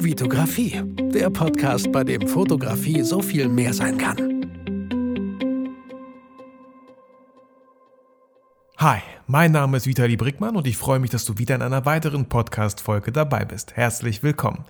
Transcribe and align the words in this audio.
Vitografie, 0.00 0.80
der 1.12 1.28
Podcast, 1.28 1.90
bei 1.90 2.04
dem 2.04 2.28
Fotografie 2.28 3.02
so 3.02 3.20
viel 3.20 3.48
mehr 3.48 3.74
sein 3.74 3.98
kann. 3.98 4.16
Hi, 8.76 9.00
mein 9.26 9.50
Name 9.50 9.76
ist 9.76 9.88
Vitali 9.88 10.16
Brickmann 10.16 10.54
und 10.54 10.68
ich 10.68 10.76
freue 10.76 11.00
mich, 11.00 11.10
dass 11.10 11.24
du 11.24 11.38
wieder 11.38 11.56
in 11.56 11.62
einer 11.62 11.84
weiteren 11.84 12.26
Podcast-Folge 12.28 13.10
dabei 13.10 13.44
bist. 13.44 13.76
Herzlich 13.76 14.22
willkommen. 14.22 14.64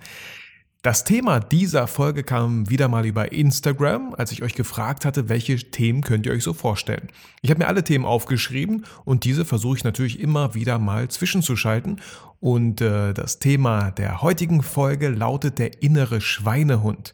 Das 0.81 1.03
Thema 1.03 1.41
dieser 1.41 1.87
Folge 1.87 2.23
kam 2.23 2.69
wieder 2.69 2.87
mal 2.87 3.05
über 3.05 3.33
Instagram, 3.33 4.15
als 4.17 4.31
ich 4.31 4.43
euch 4.43 4.55
gefragt 4.55 5.03
hatte, 5.03 5.27
welche 5.27 5.57
Themen 5.57 6.03
könnt 6.03 6.25
ihr 6.25 6.31
euch 6.31 6.43
so 6.43 6.53
vorstellen. 6.53 7.09
Ich 7.41 7.49
habe 7.49 7.59
mir 7.59 7.67
alle 7.67 7.83
Themen 7.83 8.05
aufgeschrieben 8.05 8.85
und 9.03 9.25
diese 9.25 9.43
versuche 9.43 9.75
ich 9.75 9.83
natürlich 9.83 10.21
immer 10.21 10.55
wieder 10.55 10.79
mal 10.79 11.09
zwischenzuschalten. 11.09 11.99
Und 12.39 12.79
äh, 12.79 13.13
das 13.13 13.39
Thema 13.39 13.91
der 13.91 14.21
heutigen 14.21 14.63
Folge 14.63 15.09
lautet 15.09 15.59
der 15.59 15.83
innere 15.83 16.21
Schweinehund. 16.21 17.13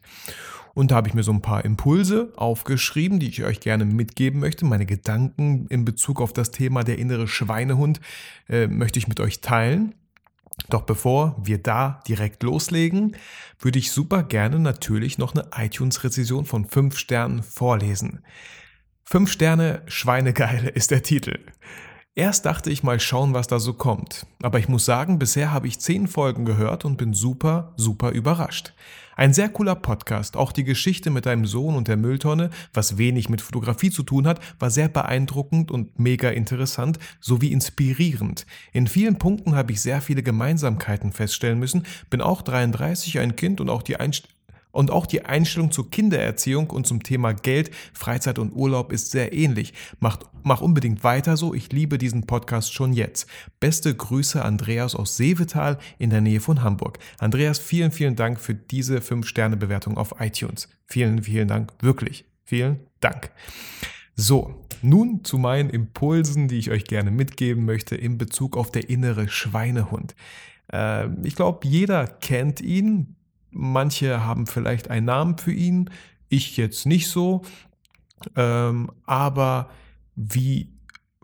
Und 0.76 0.92
da 0.92 0.98
habe 0.98 1.08
ich 1.08 1.16
mir 1.16 1.24
so 1.24 1.32
ein 1.32 1.42
paar 1.42 1.66
Impulse 1.66 2.34
aufgeschrieben, 2.36 3.20
die 3.20 3.30
ich 3.30 3.44
euch 3.44 3.62
gerne 3.62 3.86
mitgeben 3.86 4.42
möchte. 4.42 4.66
Meine 4.66 4.86
Gedanken 4.86 5.66
in 5.70 5.86
Bezug 5.86 6.22
auf 6.22 6.34
das 6.34 6.52
Thema 6.52 6.84
der 6.84 7.00
innere 7.00 7.28
Schweinehund 7.28 8.00
äh, 8.48 8.68
möchte 8.68 9.00
ich 9.00 9.08
mit 9.08 9.20
euch 9.20 9.42
teilen. 9.42 9.96
Doch 10.70 10.84
bevor 10.84 11.36
wir 11.42 11.58
da 11.58 12.02
direkt 12.08 12.44
loslegen, 12.44 13.16
würde 13.60 13.80
ich 13.80 13.92
super 13.92 14.24
gerne 14.24 14.60
natürlich 14.60 15.18
noch 15.18 15.36
eine 15.36 15.48
iTunes-Rezession 15.56 16.46
von 16.46 16.66
5 16.66 16.98
Sternen 16.98 17.44
vorlesen. 17.44 18.24
5 19.04 19.32
Sterne 19.32 19.84
Schweinegeile 19.88 20.70
ist 20.74 20.92
der 20.92 21.04
Titel. 21.04 21.40
Erst 22.18 22.46
dachte 22.46 22.72
ich 22.72 22.82
mal 22.82 22.98
schauen, 23.02 23.34
was 23.34 23.48
da 23.48 23.60
so 23.60 23.74
kommt. 23.74 24.26
Aber 24.42 24.58
ich 24.58 24.70
muss 24.70 24.86
sagen, 24.86 25.20
bisher 25.20 25.52
habe 25.52 25.68
ich 25.68 25.82
10 25.82 26.08
Folgen 26.08 26.46
gehört 26.46 26.86
und 26.86 26.96
bin 26.96 27.14
super, 27.14 27.74
super 27.76 28.12
überrascht. 28.12 28.74
Ein 29.18 29.34
sehr 29.34 29.50
cooler 29.50 29.76
Podcast. 29.76 30.38
Auch 30.38 30.54
die 30.54 30.64
Geschichte 30.64 31.10
mit 31.10 31.26
deinem 31.26 31.46
Sohn 31.46 31.76
und 31.76 31.90
der 31.90 31.98
Mülltonne, 31.98 32.52
was 32.74 32.98
wenig 32.98 33.28
mit 33.28 33.42
Fotografie 33.42 33.90
zu 33.90 34.04
tun 34.04 34.28
hat, 34.28 34.40
war 34.60 34.70
sehr 34.70 34.88
beeindruckend 34.88 35.72
und 35.72 36.00
mega 36.00 36.30
interessant 36.30 37.00
sowie 37.20 37.52
inspirierend. 37.52 38.46
In 38.72 38.88
vielen 38.88 39.18
Punkten 39.18 39.54
habe 39.54 39.74
ich 39.74 39.82
sehr 39.82 40.00
viele 40.00 40.24
Gemeinsamkeiten 40.24 41.12
feststellen 41.12 41.60
müssen. 41.60 41.86
Bin 42.10 42.22
auch 42.22 42.44
33, 42.44 43.20
ein 43.20 43.36
Kind 43.36 43.60
und 43.60 43.70
auch 43.70 43.84
die 43.84 43.98
Einstellung 43.98 44.35
und 44.76 44.92
auch 44.92 45.06
die 45.06 45.24
Einstellung 45.24 45.72
zur 45.72 45.90
Kindererziehung 45.90 46.70
und 46.70 46.86
zum 46.86 47.02
Thema 47.02 47.34
Geld, 47.34 47.72
Freizeit 47.94 48.40
und 48.40 48.52
Urlaub 48.52 48.92
ist 48.92 49.10
sehr 49.10 49.32
ähnlich. 49.32 49.74
Macht, 50.00 50.26
mach 50.44 50.60
unbedingt 50.60 51.04
weiter 51.04 51.38
so. 51.38 51.54
Ich 51.54 51.72
liebe 51.72 51.98
diesen 51.98 52.28
Podcast 52.28 52.74
schon 52.74 52.92
jetzt. 52.92 53.28
Beste 53.62 53.96
Grüße 53.96 54.44
Andreas 54.44 54.94
aus 54.94 55.16
Seevetal 55.16 55.80
in 55.98 56.10
der 56.10 56.20
Nähe 56.20 56.42
von 56.42 56.62
Hamburg. 56.62 57.00
Andreas, 57.20 57.58
vielen, 57.58 57.92
vielen 57.92 58.18
Dank 58.18 58.40
für 58.42 58.54
diese 58.54 58.98
5-Sterne-Bewertung 58.98 59.98
auf 59.98 60.16
iTunes. 60.20 60.68
Vielen, 60.86 61.24
vielen 61.24 61.48
Dank. 61.48 61.72
Wirklich. 61.80 62.26
Vielen 62.44 62.82
Dank. 63.00 63.32
So, 64.16 64.66
nun 64.82 65.24
zu 65.24 65.38
meinen 65.38 65.70
Impulsen, 65.70 66.50
die 66.50 66.58
ich 66.60 66.70
euch 66.70 66.84
gerne 66.84 67.12
mitgeben 67.12 67.64
möchte 67.64 67.96
in 67.96 68.18
Bezug 68.18 68.58
auf 68.58 68.72
der 68.72 68.90
innere 68.90 69.30
Schweinehund. 69.30 70.16
Äh, 70.72 71.08
ich 71.24 71.36
glaube, 71.36 71.66
jeder 71.66 72.08
kennt 72.08 72.60
ihn. 72.60 73.16
Manche 73.58 74.26
haben 74.26 74.48
vielleicht 74.48 74.90
einen 74.90 75.06
Namen 75.06 75.38
für 75.38 75.54
ihn, 75.54 75.90
ich 76.28 76.58
jetzt 76.58 76.86
nicht 76.86 77.08
so. 77.08 77.42
Ähm, 78.36 78.92
aber 79.06 79.70
wie, 80.16 80.74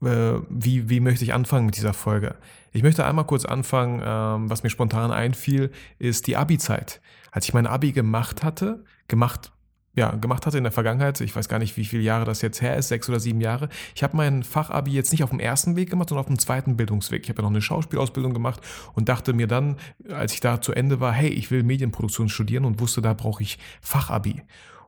äh, 0.01 0.39
wie, 0.49 0.89
wie 0.89 0.99
möchte 1.01 1.25
ich 1.25 1.33
anfangen 1.33 1.65
mit 1.65 1.75
dieser 1.75 1.93
Folge? 1.93 2.35
Ich 2.71 2.83
möchte 2.83 3.05
einmal 3.05 3.25
kurz 3.25 3.43
anfangen, 3.43 4.01
ähm, 4.03 4.49
was 4.49 4.63
mir 4.63 4.69
spontan 4.69 5.11
einfiel, 5.11 5.71
ist 5.99 6.27
die 6.27 6.37
Abi-Zeit. 6.37 7.01
Als 7.31 7.45
ich 7.45 7.53
mein 7.53 7.67
Abi 7.67 7.91
gemacht 7.91 8.43
hatte, 8.43 8.85
gemacht 9.09 9.51
ja, 9.93 10.11
gemacht 10.11 10.45
hatte 10.45 10.57
in 10.57 10.63
der 10.63 10.71
Vergangenheit, 10.71 11.19
ich 11.19 11.35
weiß 11.35 11.49
gar 11.49 11.59
nicht, 11.59 11.75
wie 11.75 11.83
viele 11.83 12.03
Jahre 12.03 12.23
das 12.23 12.41
jetzt 12.41 12.61
her 12.61 12.77
ist, 12.77 12.87
sechs 12.87 13.09
oder 13.09 13.19
sieben 13.19 13.41
Jahre. 13.41 13.67
Ich 13.93 14.03
habe 14.03 14.15
mein 14.15 14.43
Fachabi 14.43 14.91
jetzt 14.91 15.11
nicht 15.11 15.23
auf 15.23 15.31
dem 15.31 15.39
ersten 15.39 15.75
Weg 15.75 15.89
gemacht, 15.89 16.09
sondern 16.09 16.21
auf 16.21 16.27
dem 16.27 16.39
zweiten 16.39 16.77
Bildungsweg. 16.77 17.23
Ich 17.23 17.29
habe 17.29 17.39
ja 17.39 17.43
noch 17.43 17.49
eine 17.49 17.61
Schauspielausbildung 17.61 18.33
gemacht 18.33 18.61
und 18.93 19.09
dachte 19.09 19.33
mir 19.33 19.47
dann, 19.47 19.75
als 20.09 20.33
ich 20.33 20.39
da 20.39 20.61
zu 20.61 20.71
Ende 20.71 20.99
war, 21.01 21.11
hey, 21.11 21.29
ich 21.29 21.51
will 21.51 21.63
Medienproduktion 21.63 22.29
studieren 22.29 22.63
und 22.63 22.79
wusste, 22.79 23.01
da 23.01 23.13
brauche 23.13 23.43
ich 23.43 23.59
Fachabi. 23.81 24.41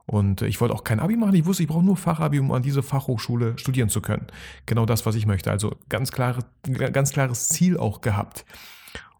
Und 0.06 0.42
ich 0.42 0.60
wollte 0.60 0.74
auch 0.74 0.84
kein 0.84 1.00
Abi 1.00 1.16
machen, 1.16 1.34
ich 1.34 1.46
wusste, 1.46 1.62
ich 1.62 1.68
brauche 1.68 1.84
nur 1.84 1.96
Fachabi, 1.96 2.38
um 2.38 2.52
an 2.52 2.62
diese 2.62 2.82
Fachhochschule 2.82 3.58
studieren 3.58 3.88
zu 3.88 4.00
können. 4.00 4.26
Genau 4.66 4.84
das, 4.86 5.06
was 5.06 5.14
ich 5.14 5.26
möchte. 5.26 5.50
Also 5.50 5.76
ganz, 5.88 6.12
klare, 6.12 6.40
ganz 6.62 7.12
klares 7.12 7.48
Ziel 7.48 7.78
auch 7.78 8.00
gehabt. 8.00 8.44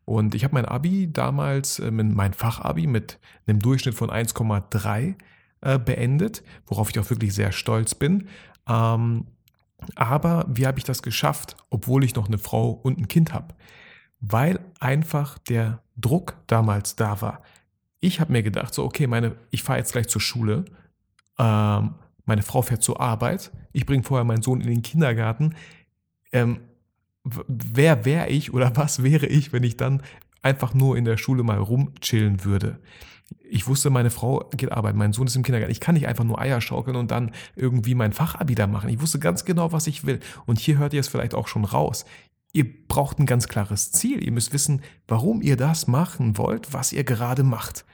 Und 0.04 0.34
ich 0.34 0.44
habe 0.44 0.54
mein 0.54 0.66
Abi 0.66 1.10
damals, 1.10 1.78
äh, 1.78 1.90
mein 1.90 2.34
Fachabi 2.34 2.86
mit 2.86 3.18
einem 3.46 3.60
Durchschnitt 3.60 3.94
von 3.94 4.10
1,3 4.10 5.14
äh, 5.64 5.78
beendet, 5.78 6.42
worauf 6.66 6.90
ich 6.90 6.98
auch 6.98 7.10
wirklich 7.10 7.34
sehr 7.34 7.52
stolz 7.52 7.94
bin. 7.94 8.28
Ähm, 8.68 9.26
aber 9.94 10.46
wie 10.48 10.66
habe 10.66 10.78
ich 10.78 10.84
das 10.84 11.02
geschafft, 11.02 11.56
obwohl 11.70 12.04
ich 12.04 12.14
noch 12.14 12.26
eine 12.26 12.38
Frau 12.38 12.70
und 12.70 12.98
ein 12.98 13.08
Kind 13.08 13.32
habe? 13.32 13.54
Weil 14.20 14.60
einfach 14.80 15.38
der 15.38 15.82
Druck 15.96 16.36
damals 16.46 16.96
da 16.96 17.20
war. 17.20 17.42
Ich 18.00 18.20
habe 18.20 18.32
mir 18.32 18.42
gedacht, 18.42 18.74
so, 18.74 18.84
okay, 18.84 19.06
meine, 19.06 19.36
ich 19.50 19.62
fahre 19.62 19.78
jetzt 19.78 19.92
gleich 19.92 20.08
zur 20.08 20.20
Schule, 20.20 20.64
ähm, 21.38 21.94
meine 22.26 22.42
Frau 22.42 22.62
fährt 22.62 22.82
zur 22.82 23.00
Arbeit, 23.00 23.50
ich 23.72 23.86
bringe 23.86 24.02
vorher 24.02 24.24
meinen 24.24 24.42
Sohn 24.42 24.60
in 24.60 24.68
den 24.68 24.82
Kindergarten. 24.82 25.54
Ähm, 26.32 26.60
wer 27.24 28.04
wäre 28.04 28.28
ich 28.28 28.52
oder 28.52 28.72
was 28.76 29.02
wäre 29.02 29.26
ich, 29.26 29.52
wenn 29.52 29.62
ich 29.62 29.76
dann 29.76 30.02
einfach 30.44 30.74
nur 30.74 30.96
in 30.96 31.04
der 31.04 31.16
Schule 31.16 31.42
mal 31.42 31.58
rumchillen 31.58 32.44
würde? 32.44 32.80
ich 33.48 33.66
wusste, 33.66 33.90
meine 33.90 34.10
Frau 34.10 34.48
geht 34.56 34.72
arbeiten, 34.72 34.98
mein 34.98 35.12
Sohn 35.12 35.26
ist 35.26 35.36
im 35.36 35.42
Kindergarten. 35.42 35.72
Ich 35.72 35.80
kann 35.80 35.94
nicht 35.94 36.06
einfach 36.06 36.24
nur 36.24 36.40
Eier 36.40 36.60
schaukeln 36.60 36.96
und 36.96 37.10
dann 37.10 37.32
irgendwie 37.56 37.94
mein 37.94 38.12
Fachabi 38.12 38.54
da 38.54 38.66
machen. 38.66 38.90
Ich 38.90 39.00
wusste 39.00 39.18
ganz 39.18 39.44
genau, 39.44 39.72
was 39.72 39.86
ich 39.86 40.04
will. 40.04 40.20
Und 40.46 40.58
hier 40.58 40.78
hört 40.78 40.92
ihr 40.92 41.00
es 41.00 41.08
vielleicht 41.08 41.34
auch 41.34 41.48
schon 41.48 41.64
raus. 41.64 42.04
Ihr 42.52 42.86
braucht 42.86 43.18
ein 43.18 43.26
ganz 43.26 43.48
klares 43.48 43.92
Ziel. 43.92 44.22
Ihr 44.22 44.32
müsst 44.32 44.52
wissen, 44.52 44.82
warum 45.08 45.42
ihr 45.42 45.56
das 45.56 45.86
machen 45.86 46.38
wollt, 46.38 46.72
was 46.72 46.92
ihr 46.92 47.04
gerade 47.04 47.42
macht. 47.42 47.84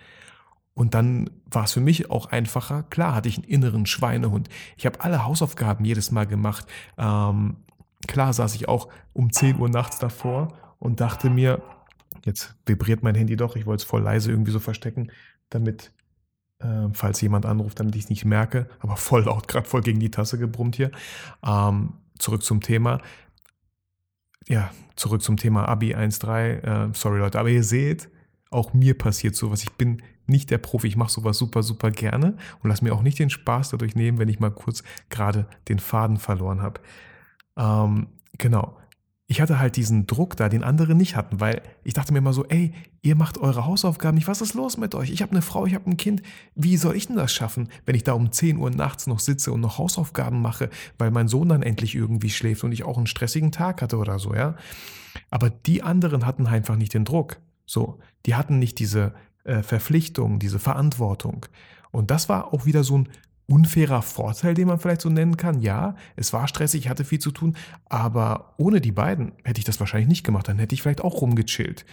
Und 0.74 0.94
dann 0.94 1.30
war 1.50 1.64
es 1.64 1.72
für 1.72 1.80
mich 1.80 2.10
auch 2.10 2.26
einfacher. 2.26 2.84
Klar 2.84 3.14
hatte 3.14 3.28
ich 3.28 3.36
einen 3.36 3.44
inneren 3.44 3.86
Schweinehund. 3.86 4.48
Ich 4.76 4.86
habe 4.86 5.00
alle 5.00 5.24
Hausaufgaben 5.24 5.84
jedes 5.84 6.10
Mal 6.10 6.26
gemacht. 6.26 6.66
Ähm, 6.96 7.56
klar 8.06 8.32
saß 8.32 8.54
ich 8.54 8.68
auch 8.68 8.88
um 9.12 9.32
10 9.32 9.58
Uhr 9.58 9.68
nachts 9.68 9.98
davor 9.98 10.48
und 10.78 11.00
dachte 11.00 11.28
mir, 11.28 11.62
Jetzt 12.24 12.54
vibriert 12.66 13.02
mein 13.02 13.14
Handy 13.14 13.36
doch. 13.36 13.56
Ich 13.56 13.66
wollte 13.66 13.82
es 13.82 13.88
voll 13.88 14.02
leise 14.02 14.30
irgendwie 14.30 14.52
so 14.52 14.60
verstecken, 14.60 15.10
damit, 15.48 15.92
äh, 16.58 16.88
falls 16.92 17.20
jemand 17.20 17.46
anruft, 17.46 17.80
damit 17.80 17.96
ich 17.96 18.04
es 18.04 18.10
nicht 18.10 18.24
merke. 18.24 18.68
Aber 18.80 18.96
voll 18.96 19.24
laut, 19.24 19.48
gerade 19.48 19.68
voll 19.68 19.82
gegen 19.82 20.00
die 20.00 20.10
Tasse 20.10 20.38
gebrummt 20.38 20.76
hier. 20.76 20.90
Ähm, 21.44 21.94
zurück 22.18 22.42
zum 22.42 22.60
Thema. 22.60 23.00
Ja, 24.48 24.70
zurück 24.96 25.22
zum 25.22 25.36
Thema 25.36 25.66
Abi 25.68 25.94
1.3. 25.94 26.88
Äh, 26.88 26.90
sorry 26.94 27.18
Leute, 27.18 27.38
aber 27.38 27.50
ihr 27.50 27.64
seht, 27.64 28.08
auch 28.50 28.74
mir 28.74 28.96
passiert 28.96 29.36
sowas. 29.36 29.62
Ich 29.62 29.72
bin 29.72 30.02
nicht 30.26 30.50
der 30.50 30.58
Profi, 30.58 30.86
ich 30.86 30.96
mache 30.96 31.10
sowas 31.10 31.38
super, 31.38 31.62
super 31.62 31.90
gerne 31.90 32.36
und 32.62 32.70
lass 32.70 32.82
mir 32.82 32.94
auch 32.94 33.02
nicht 33.02 33.18
den 33.18 33.30
Spaß 33.30 33.70
dadurch 33.70 33.94
nehmen, 33.94 34.18
wenn 34.18 34.28
ich 34.28 34.40
mal 34.40 34.50
kurz 34.50 34.84
gerade 35.08 35.46
den 35.68 35.78
Faden 35.78 36.18
verloren 36.18 36.62
habe. 36.62 36.80
Ähm, 37.56 38.08
genau 38.38 38.76
ich 39.30 39.40
hatte 39.40 39.60
halt 39.60 39.76
diesen 39.76 40.08
Druck 40.08 40.36
da, 40.36 40.48
den 40.48 40.64
andere 40.64 40.96
nicht 40.96 41.14
hatten, 41.14 41.38
weil 41.38 41.62
ich 41.84 41.94
dachte 41.94 42.12
mir 42.12 42.18
immer 42.18 42.32
so, 42.32 42.44
ey, 42.46 42.74
ihr 43.00 43.14
macht 43.14 43.38
eure 43.38 43.64
Hausaufgaben 43.64 44.16
nicht, 44.16 44.26
was 44.26 44.40
ist 44.40 44.54
los 44.54 44.76
mit 44.76 44.92
euch? 44.96 45.12
Ich 45.12 45.22
habe 45.22 45.30
eine 45.30 45.40
Frau, 45.40 45.66
ich 45.66 45.74
habe 45.76 45.88
ein 45.88 45.96
Kind, 45.96 46.22
wie 46.56 46.76
soll 46.76 46.96
ich 46.96 47.06
denn 47.06 47.14
das 47.14 47.32
schaffen, 47.32 47.68
wenn 47.86 47.94
ich 47.94 48.02
da 48.02 48.14
um 48.14 48.32
10 48.32 48.56
Uhr 48.56 48.70
nachts 48.70 49.06
noch 49.06 49.20
sitze 49.20 49.52
und 49.52 49.60
noch 49.60 49.78
Hausaufgaben 49.78 50.42
mache, 50.42 50.68
weil 50.98 51.12
mein 51.12 51.28
Sohn 51.28 51.48
dann 51.48 51.62
endlich 51.62 51.94
irgendwie 51.94 52.28
schläft 52.28 52.64
und 52.64 52.72
ich 52.72 52.82
auch 52.82 52.96
einen 52.96 53.06
stressigen 53.06 53.52
Tag 53.52 53.82
hatte 53.82 53.98
oder 53.98 54.18
so, 54.18 54.34
ja? 54.34 54.56
Aber 55.30 55.48
die 55.48 55.84
anderen 55.84 56.26
hatten 56.26 56.48
einfach 56.48 56.74
nicht 56.74 56.92
den 56.92 57.04
Druck. 57.04 57.36
So, 57.66 58.00
die 58.26 58.34
hatten 58.34 58.58
nicht 58.58 58.80
diese 58.80 59.14
äh, 59.44 59.62
Verpflichtung, 59.62 60.40
diese 60.40 60.58
Verantwortung. 60.58 61.46
Und 61.92 62.10
das 62.10 62.28
war 62.28 62.52
auch 62.52 62.66
wieder 62.66 62.82
so 62.82 62.98
ein 62.98 63.08
unfairer 63.50 64.00
Vorteil, 64.02 64.54
den 64.54 64.68
man 64.68 64.78
vielleicht 64.78 65.00
so 65.00 65.10
nennen 65.10 65.36
kann. 65.36 65.60
Ja, 65.60 65.96
es 66.16 66.32
war 66.32 66.46
stressig, 66.46 66.82
ich 66.82 66.88
hatte 66.88 67.04
viel 67.04 67.18
zu 67.18 67.32
tun, 67.32 67.56
aber 67.88 68.54
ohne 68.58 68.80
die 68.80 68.92
beiden 68.92 69.32
hätte 69.42 69.58
ich 69.58 69.64
das 69.64 69.80
wahrscheinlich 69.80 70.08
nicht 70.08 70.24
gemacht. 70.24 70.48
Dann 70.48 70.58
hätte 70.58 70.74
ich 70.74 70.82
vielleicht 70.82 71.02
auch 71.02 71.20
rumgechillt. 71.20 71.84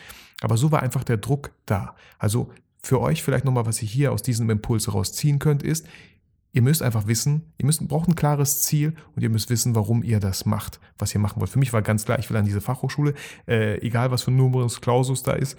Aber 0.41 0.55
so 0.55 0.71
war 0.71 0.83
einfach 0.83 1.03
der 1.03 1.17
Druck 1.17 1.51
da. 1.65 1.95
Also 2.19 2.51
für 2.83 3.01
euch 3.01 3.23
vielleicht 3.23 3.43
nochmal, 3.43 3.65
was 3.65 3.81
ihr 3.81 3.87
hier 3.87 4.11
aus 4.11 4.21
diesem 4.21 4.49
Impuls 4.51 4.93
rausziehen 4.93 5.39
könnt, 5.39 5.63
ist, 5.63 5.87
ihr 6.53 6.61
müsst 6.61 6.81
einfach 6.81 7.07
wissen, 7.07 7.53
ihr 7.57 7.65
müsst, 7.65 7.87
braucht 7.87 8.07
ein 8.07 8.15
klares 8.15 8.61
Ziel 8.61 8.93
und 9.15 9.23
ihr 9.23 9.29
müsst 9.29 9.49
wissen, 9.49 9.75
warum 9.75 10.03
ihr 10.03 10.19
das 10.19 10.45
macht, 10.45 10.79
was 10.97 11.13
ihr 11.13 11.19
machen 11.19 11.39
wollt. 11.39 11.49
Für 11.49 11.59
mich 11.59 11.73
war 11.73 11.81
ganz 11.81 12.05
klar, 12.05 12.19
ich 12.19 12.29
will 12.29 12.37
an 12.37 12.45
diese 12.45 12.61
Fachhochschule, 12.61 13.13
äh, 13.47 13.79
egal 13.81 14.11
was 14.11 14.23
für 14.23 14.31
ein 14.31 14.37
Numerus 14.37 14.79
Clausus 14.79 15.23
da 15.23 15.33
ist. 15.33 15.57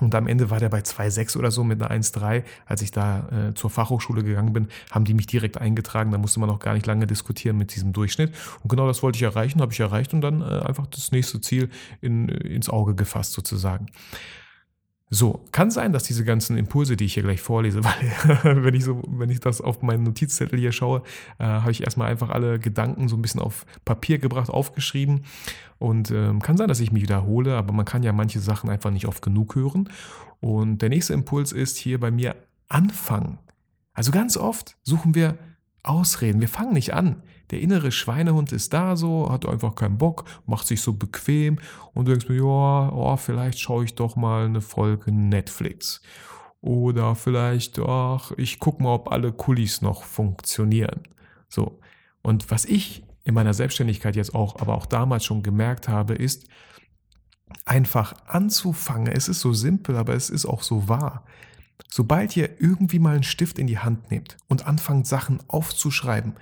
Und 0.00 0.14
am 0.14 0.26
Ende 0.26 0.50
war 0.50 0.60
der 0.60 0.68
bei 0.68 0.80
2,6 0.80 1.38
oder 1.38 1.50
so 1.50 1.64
mit 1.64 1.82
einer 1.82 1.90
1,3. 1.90 2.44
Als 2.66 2.82
ich 2.82 2.90
da 2.90 3.28
äh, 3.28 3.54
zur 3.54 3.70
Fachhochschule 3.70 4.22
gegangen 4.22 4.52
bin, 4.52 4.68
haben 4.90 5.04
die 5.04 5.14
mich 5.14 5.26
direkt 5.26 5.58
eingetragen. 5.58 6.10
Da 6.10 6.18
musste 6.18 6.40
man 6.40 6.50
auch 6.50 6.58
gar 6.58 6.74
nicht 6.74 6.86
lange 6.86 7.06
diskutieren 7.06 7.56
mit 7.56 7.74
diesem 7.74 7.92
Durchschnitt. 7.92 8.34
Und 8.62 8.68
genau 8.68 8.86
das 8.86 9.02
wollte 9.02 9.16
ich 9.16 9.22
erreichen, 9.22 9.60
habe 9.60 9.72
ich 9.72 9.80
erreicht 9.80 10.12
und 10.12 10.20
dann 10.20 10.42
äh, 10.42 10.60
einfach 10.60 10.86
das 10.86 11.12
nächste 11.12 11.40
Ziel 11.40 11.70
in, 12.00 12.28
ins 12.28 12.68
Auge 12.68 12.94
gefasst 12.94 13.32
sozusagen. 13.32 13.86
So, 15.08 15.44
kann 15.52 15.70
sein, 15.70 15.92
dass 15.92 16.02
diese 16.02 16.24
ganzen 16.24 16.58
Impulse, 16.58 16.96
die 16.96 17.04
ich 17.04 17.14
hier 17.14 17.22
gleich 17.22 17.40
vorlese, 17.40 17.84
weil 17.84 18.64
wenn 18.64 18.74
ich 18.74 18.84
so, 18.84 19.02
wenn 19.06 19.30
ich 19.30 19.38
das 19.38 19.60
auf 19.60 19.82
meinen 19.82 20.02
Notizzettel 20.02 20.58
hier 20.58 20.72
schaue, 20.72 21.02
äh, 21.38 21.44
habe 21.44 21.70
ich 21.70 21.84
erstmal 21.84 22.10
einfach 22.10 22.30
alle 22.30 22.58
Gedanken 22.58 23.08
so 23.08 23.16
ein 23.16 23.22
bisschen 23.22 23.40
auf 23.40 23.66
Papier 23.84 24.18
gebracht, 24.18 24.50
aufgeschrieben. 24.50 25.22
Und 25.78 26.10
ähm, 26.10 26.42
kann 26.42 26.56
sein, 26.56 26.68
dass 26.68 26.80
ich 26.80 26.90
mich 26.90 27.02
wiederhole, 27.02 27.56
aber 27.56 27.72
man 27.72 27.84
kann 27.84 28.02
ja 28.02 28.12
manche 28.12 28.40
Sachen 28.40 28.68
einfach 28.68 28.90
nicht 28.90 29.06
oft 29.06 29.22
genug 29.22 29.54
hören. 29.54 29.88
Und 30.40 30.82
der 30.82 30.88
nächste 30.88 31.12
Impuls 31.12 31.52
ist 31.52 31.76
hier 31.76 32.00
bei 32.00 32.10
mir 32.10 32.34
anfangen. 32.68 33.38
Also 33.92 34.10
ganz 34.10 34.36
oft 34.36 34.76
suchen 34.82 35.14
wir 35.14 35.38
Ausreden. 35.84 36.40
Wir 36.40 36.48
fangen 36.48 36.72
nicht 36.72 36.94
an. 36.94 37.22
Der 37.50 37.60
innere 37.60 37.92
Schweinehund 37.92 38.52
ist 38.52 38.72
da 38.72 38.96
so, 38.96 39.30
hat 39.30 39.46
einfach 39.46 39.74
keinen 39.74 39.98
Bock, 39.98 40.24
macht 40.46 40.66
sich 40.66 40.80
so 40.80 40.92
bequem 40.92 41.58
und 41.94 42.06
du 42.06 42.12
denkst 42.12 42.28
mir, 42.28 42.36
ja, 42.36 42.92
oh, 42.92 43.16
vielleicht 43.16 43.60
schaue 43.60 43.84
ich 43.84 43.94
doch 43.94 44.16
mal 44.16 44.46
eine 44.46 44.60
Folge 44.60 45.12
Netflix. 45.12 46.02
Oder 46.60 47.14
vielleicht, 47.14 47.78
ach, 47.78 48.32
ich 48.36 48.58
gucke 48.58 48.82
mal, 48.82 48.94
ob 48.94 49.12
alle 49.12 49.32
Kulis 49.32 49.82
noch 49.82 50.02
funktionieren. 50.02 51.02
So. 51.48 51.78
Und 52.22 52.50
was 52.50 52.64
ich 52.64 53.04
in 53.24 53.34
meiner 53.34 53.54
Selbstständigkeit 53.54 54.16
jetzt 54.16 54.34
auch, 54.34 54.58
aber 54.60 54.74
auch 54.74 54.86
damals 54.86 55.24
schon 55.24 55.42
gemerkt 55.42 55.88
habe, 55.88 56.14
ist, 56.14 56.48
einfach 57.64 58.14
anzufangen. 58.26 59.12
Es 59.12 59.28
ist 59.28 59.40
so 59.40 59.52
simpel, 59.52 59.96
aber 59.96 60.14
es 60.14 60.30
ist 60.30 60.46
auch 60.46 60.62
so 60.62 60.88
wahr. 60.88 61.24
Sobald 61.88 62.36
ihr 62.36 62.60
irgendwie 62.60 62.98
mal 62.98 63.14
einen 63.14 63.22
Stift 63.22 63.58
in 63.58 63.66
die 63.66 63.78
Hand 63.78 64.10
nehmt 64.10 64.36
und 64.48 64.66
anfangt, 64.66 65.06
Sachen 65.06 65.40
aufzuschreiben, 65.48 66.34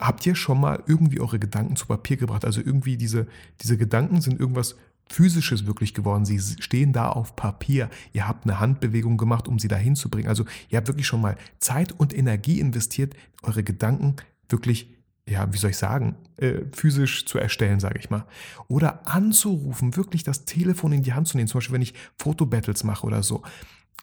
habt 0.00 0.26
ihr 0.26 0.34
schon 0.34 0.60
mal 0.60 0.82
irgendwie 0.86 1.20
eure 1.20 1.38
Gedanken 1.38 1.76
zu 1.76 1.86
Papier 1.86 2.16
gebracht? 2.16 2.44
Also 2.44 2.60
irgendwie 2.60 2.96
diese, 2.96 3.26
diese 3.60 3.76
Gedanken 3.76 4.20
sind 4.20 4.40
irgendwas 4.40 4.76
physisches 5.08 5.66
wirklich 5.66 5.92
geworden. 5.92 6.24
Sie 6.24 6.38
stehen 6.38 6.92
da 6.92 7.08
auf 7.08 7.36
Papier. 7.36 7.90
Ihr 8.12 8.26
habt 8.26 8.44
eine 8.44 8.60
Handbewegung 8.60 9.16
gemacht, 9.16 9.48
um 9.48 9.58
sie 9.58 9.68
dahin 9.68 9.96
zu 9.96 10.08
bringen. 10.08 10.28
Also 10.28 10.44
ihr 10.68 10.78
habt 10.78 10.88
wirklich 10.88 11.06
schon 11.06 11.20
mal 11.20 11.36
Zeit 11.58 11.92
und 11.92 12.16
Energie 12.16 12.60
investiert, 12.60 13.14
eure 13.42 13.62
Gedanken 13.62 14.16
wirklich 14.48 14.94
ja, 15.28 15.52
wie 15.52 15.58
soll 15.58 15.70
ich 15.70 15.76
sagen, 15.76 16.16
äh, 16.38 16.62
physisch 16.72 17.24
zu 17.24 17.38
erstellen, 17.38 17.78
sage 17.78 18.00
ich 18.00 18.10
mal. 18.10 18.26
Oder 18.66 19.06
anzurufen, 19.06 19.96
wirklich 19.96 20.24
das 20.24 20.44
Telefon 20.44 20.92
in 20.92 21.02
die 21.02 21.12
Hand 21.12 21.28
zu 21.28 21.36
nehmen. 21.36 21.46
Zum 21.46 21.58
Beispiel, 21.58 21.74
wenn 21.74 21.82
ich 21.82 21.94
Fotobattles 22.18 22.82
mache 22.82 23.06
oder 23.06 23.22
so 23.22 23.42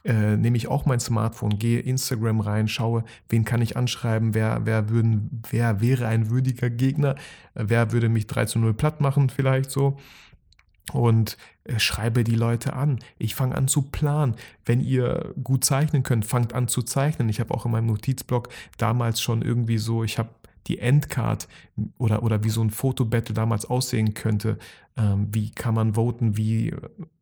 äh, 0.04 0.36
nehme 0.36 0.56
ich 0.56 0.68
auch 0.68 0.86
mein 0.86 1.00
Smartphone, 1.00 1.58
gehe 1.58 1.80
Instagram 1.80 2.40
rein, 2.40 2.68
schaue, 2.68 3.04
wen 3.28 3.44
kann 3.44 3.62
ich 3.62 3.76
anschreiben, 3.76 4.34
wer, 4.34 4.60
wer, 4.64 4.88
würden, 4.90 5.42
wer 5.50 5.80
wäre 5.80 6.06
ein 6.06 6.30
würdiger 6.30 6.70
Gegner, 6.70 7.16
äh, 7.54 7.64
wer 7.66 7.92
würde 7.92 8.08
mich 8.08 8.26
3 8.26 8.46
zu 8.46 8.58
0 8.58 8.74
platt 8.74 9.00
machen, 9.00 9.30
vielleicht 9.30 9.70
so. 9.70 9.96
Und 10.92 11.36
äh, 11.64 11.78
schreibe 11.78 12.24
die 12.24 12.34
Leute 12.34 12.72
an. 12.72 12.98
Ich 13.18 13.34
fange 13.34 13.54
an 13.54 13.68
zu 13.68 13.82
planen. 13.82 14.36
Wenn 14.64 14.80
ihr 14.80 15.34
gut 15.42 15.64
zeichnen 15.64 16.02
könnt, 16.02 16.24
fangt 16.24 16.54
an 16.54 16.66
zu 16.66 16.82
zeichnen. 16.82 17.28
Ich 17.28 17.40
habe 17.40 17.52
auch 17.52 17.66
in 17.66 17.72
meinem 17.72 17.86
Notizblock 17.88 18.48
damals 18.78 19.20
schon 19.20 19.42
irgendwie 19.42 19.76
so, 19.76 20.02
ich 20.02 20.18
habe 20.18 20.30
die 20.68 20.78
Endcard 20.78 21.48
oder, 21.98 22.22
oder 22.22 22.44
wie 22.44 22.50
so 22.50 22.62
ein 22.62 22.70
Fotobattle 22.70 23.34
damals 23.34 23.64
aussehen 23.64 24.14
könnte. 24.14 24.58
Ähm, 24.96 25.28
wie 25.30 25.50
kann 25.50 25.74
man 25.74 25.94
voten? 25.94 26.36
Wie, 26.36 26.74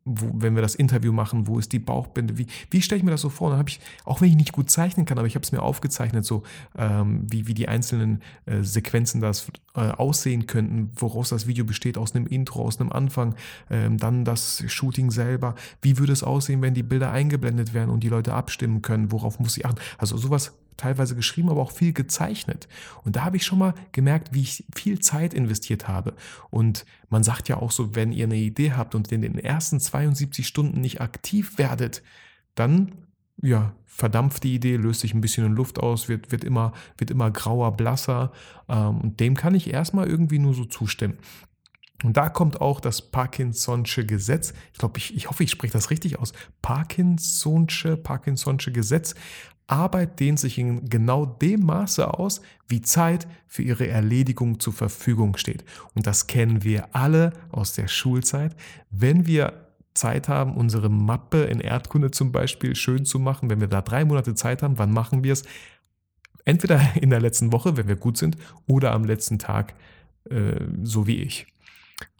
wo, 0.03 0.31
wenn 0.33 0.55
wir 0.55 0.61
das 0.61 0.73
Interview 0.73 1.11
machen, 1.11 1.47
wo 1.47 1.59
ist 1.59 1.71
die 1.71 1.79
Bauchbinde? 1.79 2.37
Wie, 2.37 2.47
wie 2.71 2.81
stelle 2.81 2.97
ich 2.97 3.03
mir 3.03 3.11
das 3.11 3.21
so 3.21 3.29
vor? 3.29 3.49
dann 3.49 3.59
habe 3.59 3.69
ich, 3.69 3.79
auch 4.03 4.19
wenn 4.19 4.29
ich 4.29 4.35
nicht 4.35 4.51
gut 4.51 4.71
zeichnen 4.71 5.05
kann, 5.05 5.17
aber 5.17 5.27
ich 5.27 5.35
habe 5.35 5.43
es 5.43 5.51
mir 5.51 5.61
aufgezeichnet, 5.61 6.25
so 6.25 6.43
ähm, 6.77 7.25
wie, 7.29 7.47
wie 7.47 7.53
die 7.53 7.67
einzelnen 7.67 8.21
äh, 8.45 8.63
Sequenzen 8.63 9.21
das 9.21 9.51
äh, 9.75 9.81
aussehen 9.81 10.47
könnten, 10.47 10.91
woraus 10.95 11.29
das 11.29 11.45
Video 11.45 11.65
besteht, 11.65 11.97
aus 11.97 12.15
einem 12.15 12.25
Intro, 12.25 12.63
aus 12.63 12.79
einem 12.79 12.91
Anfang, 12.91 13.35
ähm, 13.69 13.97
dann 13.97 14.25
das 14.25 14.63
Shooting 14.67 15.11
selber. 15.11 15.55
Wie 15.81 15.99
würde 15.99 16.13
es 16.13 16.23
aussehen, 16.23 16.61
wenn 16.61 16.73
die 16.73 16.83
Bilder 16.83 17.11
eingeblendet 17.11 17.73
werden 17.73 17.91
und 17.91 18.01
die 18.01 18.09
Leute 18.09 18.33
abstimmen 18.33 18.81
können? 18.81 19.11
Worauf 19.11 19.39
muss 19.39 19.55
ich 19.57 19.65
achten? 19.65 19.79
Also 19.97 20.17
sowas 20.17 20.53
teilweise 20.77 21.15
geschrieben, 21.15 21.49
aber 21.49 21.61
auch 21.61 21.71
viel 21.71 21.93
gezeichnet. 21.93 22.67
Und 23.03 23.15
da 23.15 23.25
habe 23.25 23.37
ich 23.37 23.45
schon 23.45 23.59
mal 23.59 23.73
gemerkt, 23.91 24.33
wie 24.33 24.41
ich 24.41 24.65
viel 24.75 24.99
Zeit 24.99 25.33
investiert 25.33 25.87
habe. 25.87 26.13
Und 26.49 26.85
man 27.09 27.23
sagt 27.23 27.49
ja 27.49 27.57
auch 27.57 27.71
so, 27.71 27.95
wenn 27.95 28.11
ihr 28.11 28.25
eine 28.25 28.37
Idee 28.37 28.73
habt 28.73 28.95
und 28.95 29.11
in 29.11 29.21
den 29.21 29.37
ersten 29.37 29.79
72 29.79 30.47
Stunden 30.47 30.81
nicht 30.81 31.01
aktiv 31.01 31.57
werdet, 31.57 32.03
dann 32.55 32.93
ja, 33.41 33.73
verdampft 33.85 34.43
die 34.43 34.55
Idee, 34.55 34.77
löst 34.77 35.01
sich 35.01 35.13
ein 35.13 35.21
bisschen 35.21 35.45
in 35.45 35.53
Luft 35.53 35.79
aus, 35.79 36.07
wird, 36.07 36.31
wird, 36.31 36.43
immer, 36.43 36.73
wird 36.97 37.11
immer 37.11 37.31
grauer, 37.31 37.75
blasser. 37.75 38.31
Ähm, 38.67 38.99
und 39.01 39.19
dem 39.19 39.35
kann 39.35 39.55
ich 39.55 39.71
erstmal 39.71 40.07
irgendwie 40.07 40.39
nur 40.39 40.53
so 40.53 40.65
zustimmen. 40.65 41.17
Und 42.03 42.15
da 42.15 42.29
kommt 42.29 42.61
auch 42.61 42.79
das 42.79 43.11
Parkinson'sche 43.11 44.05
Gesetz. 44.05 44.53
Ich 44.71 44.79
glaube, 44.79 44.99
ich, 44.99 45.15
ich 45.15 45.29
hoffe, 45.29 45.43
ich 45.43 45.49
spreche 45.49 45.73
das 45.73 45.89
richtig 45.89 46.19
aus. 46.19 46.31
Parkinson'sche, 46.63 47.95
Parkinson'sche 47.95 48.71
Gesetz 48.71 49.15
Arbeit 49.67 50.19
dehnt 50.19 50.39
sich 50.39 50.57
in 50.57 50.89
genau 50.89 51.25
dem 51.25 51.65
Maße 51.65 52.13
aus, 52.13 52.41
wie 52.67 52.81
Zeit 52.81 53.27
für 53.47 53.63
ihre 53.63 53.87
Erledigung 53.87 54.59
zur 54.59 54.73
Verfügung 54.73 55.35
steht. 55.37 55.65
Und 55.93 56.07
das 56.07 56.27
kennen 56.27 56.63
wir 56.63 56.95
alle 56.95 57.33
aus 57.51 57.73
der 57.73 57.89
Schulzeit. 57.89 58.55
Wenn 58.89 59.27
wir 59.27 59.67
Zeit 59.93 60.29
haben, 60.29 60.55
unsere 60.55 60.89
Mappe 60.89 61.43
in 61.43 61.59
Erdkunde 61.59 62.11
zum 62.11 62.31
Beispiel 62.31 62.75
schön 62.75 63.05
zu 63.05 63.19
machen, 63.19 63.49
wenn 63.49 63.59
wir 63.59 63.67
da 63.67 63.81
drei 63.81 64.05
Monate 64.05 64.35
Zeit 64.35 64.63
haben, 64.63 64.77
wann 64.77 64.91
machen 64.91 65.23
wir 65.23 65.33
es? 65.33 65.43
Entweder 66.45 66.79
in 66.95 67.09
der 67.09 67.19
letzten 67.19 67.51
Woche, 67.51 67.75
wenn 67.75 67.87
wir 67.87 67.97
gut 67.97 68.17
sind, 68.17 68.37
oder 68.67 68.93
am 68.93 69.03
letzten 69.03 69.37
Tag, 69.37 69.73
äh, 70.29 70.61
so 70.83 71.07
wie 71.07 71.17
ich. 71.17 71.47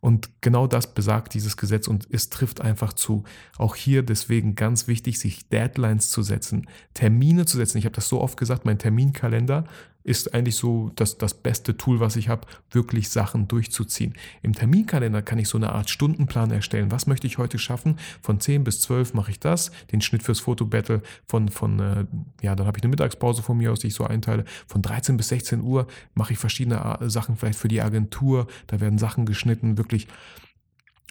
Und 0.01 0.29
genau 0.41 0.67
das 0.67 0.93
besagt 0.93 1.33
dieses 1.33 1.57
Gesetz 1.57 1.87
und 1.87 2.07
es 2.09 2.29
trifft 2.29 2.61
einfach 2.61 2.93
zu. 2.93 3.23
Auch 3.57 3.75
hier 3.75 4.03
deswegen 4.03 4.55
ganz 4.55 4.87
wichtig, 4.87 5.19
sich 5.19 5.49
Deadlines 5.49 6.09
zu 6.09 6.23
setzen, 6.23 6.67
Termine 6.93 7.45
zu 7.45 7.57
setzen. 7.57 7.77
Ich 7.77 7.85
habe 7.85 7.95
das 7.95 8.07
so 8.09 8.21
oft 8.21 8.37
gesagt, 8.37 8.65
mein 8.65 8.79
Terminkalender 8.79 9.65
ist 10.07 10.33
eigentlich 10.33 10.55
so 10.55 10.89
das, 10.95 11.17
das 11.17 11.33
beste 11.33 11.75
Tool, 11.75 11.99
was 11.99 12.15
ich 12.15 12.29
habe, 12.29 12.47
wirklich 12.71 13.09
Sachen 13.09 13.49
durchzuziehen. 13.49 14.13
Im 14.41 14.53
Terminkalender 14.53 15.21
kann 15.21 15.37
ich 15.37 15.49
so 15.49 15.57
eine 15.57 15.73
Art 15.73 15.89
Stundenplan 15.89 16.49
erstellen. 16.49 16.91
Was 16.91 17.07
möchte 17.07 17.27
ich 17.27 17.37
heute 17.37 17.59
schaffen? 17.59 17.99
Von 18.21 18.39
10 18.39 18.63
bis 18.63 18.79
12 18.81 19.13
mache 19.13 19.31
ich 19.31 19.39
das, 19.41 19.71
den 19.91 19.99
Schnitt 19.99 20.23
fürs 20.23 20.39
Fotobattle 20.39 21.01
von, 21.27 21.49
von 21.49 21.79
äh, 21.79 22.05
ja, 22.41 22.55
dann 22.55 22.67
habe 22.67 22.77
ich 22.77 22.83
eine 22.83 22.89
Mittagspause 22.89 23.43
von 23.43 23.57
mir 23.57 23.73
aus, 23.73 23.79
die 23.79 23.87
ich 23.87 23.95
so 23.95 24.05
einteile. 24.05 24.45
Von 24.65 24.81
13 24.81 25.17
bis 25.17 25.27
16 25.27 25.61
Uhr 25.61 25.87
mache 26.13 26.31
ich 26.31 26.39
verschiedene 26.39 26.97
Sachen 27.01 27.35
vielleicht 27.35 27.59
für 27.59 27.67
die 27.67 27.81
Agentur. 27.81 28.47
Da 28.67 28.79
werden 28.79 28.97
Sachen 28.97 29.25
geschnitten, 29.25 29.77
wirklich 29.77 30.07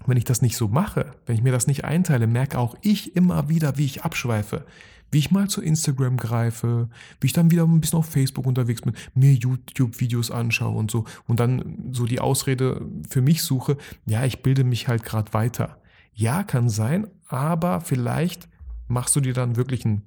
wenn 0.06 0.16
ich 0.16 0.25
das 0.25 0.40
nicht 0.40 0.56
so 0.56 0.69
mache, 0.69 1.12
wenn 1.26 1.37
ich 1.37 1.43
mir 1.43 1.52
das 1.52 1.66
nicht 1.66 1.84
einteile, 1.84 2.26
merke 2.26 2.58
auch 2.58 2.76
ich 2.81 3.16
immer 3.16 3.48
wieder, 3.48 3.76
wie 3.76 3.87
ich 3.87 4.04
abschweife 4.04 4.64
wie 5.10 5.19
ich 5.19 5.31
mal 5.31 5.48
zu 5.48 5.63
Instagram 5.63 6.17
greife, 6.17 6.89
wie 7.20 7.27
ich 7.27 7.32
dann 7.32 7.51
wieder 7.51 7.65
ein 7.65 7.81
bisschen 7.81 7.98
auf 7.98 8.06
Facebook 8.06 8.46
unterwegs 8.46 8.82
bin, 8.82 8.94
mir 9.15 9.32
YouTube-Videos 9.32 10.31
anschaue 10.31 10.77
und 10.77 10.91
so 10.91 11.05
und 11.27 11.41
dann 11.41 11.91
so 11.93 12.06
die 12.06 12.20
Ausrede 12.20 12.86
für 13.08 13.22
mich 13.22 13.43
suche, 13.43 13.77
ja, 14.06 14.25
ich 14.25 14.43
bilde 14.43 14.65
mich 14.65 14.89
halt 14.89 15.05
gerade 15.05 15.32
weiter. 15.32 15.81
Ja, 16.13 16.43
kann 16.44 16.69
sein, 16.69 17.06
aber 17.29 17.81
vielleicht 17.81 18.48
machst 18.89 19.15
du 19.17 19.20
dir 19.20 19.34
dann 19.34 19.56
wirklich 19.56 19.84
einen 19.84 20.03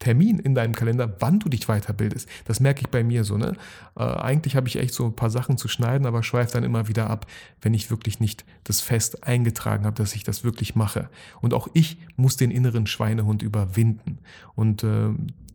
Termin 0.00 0.38
in 0.40 0.54
deinem 0.56 0.74
Kalender, 0.74 1.14
wann 1.20 1.38
du 1.38 1.48
dich 1.48 1.66
weiterbildest. 1.66 2.28
Das 2.46 2.58
merke 2.58 2.80
ich 2.80 2.88
bei 2.88 3.04
mir 3.04 3.22
so. 3.22 3.36
Ne? 3.36 3.52
Äh, 3.96 4.02
eigentlich 4.02 4.56
habe 4.56 4.66
ich 4.66 4.76
echt 4.76 4.94
so 4.94 5.04
ein 5.04 5.14
paar 5.14 5.30
Sachen 5.30 5.56
zu 5.58 5.68
schneiden, 5.68 6.06
aber 6.06 6.24
schweife 6.24 6.54
dann 6.54 6.64
immer 6.64 6.88
wieder 6.88 7.08
ab, 7.08 7.26
wenn 7.60 7.74
ich 7.74 7.90
wirklich 7.90 8.18
nicht 8.18 8.44
das 8.64 8.80
fest 8.80 9.24
eingetragen 9.24 9.84
habe, 9.84 9.96
dass 9.96 10.14
ich 10.14 10.24
das 10.24 10.42
wirklich 10.42 10.74
mache. 10.74 11.08
Und 11.40 11.54
auch 11.54 11.68
ich 11.74 11.98
muss 12.16 12.36
den 12.36 12.50
inneren 12.50 12.86
Schweinehund 12.86 13.42
überwinden. 13.42 14.18
Und 14.56 14.82
äh, 14.82 15.10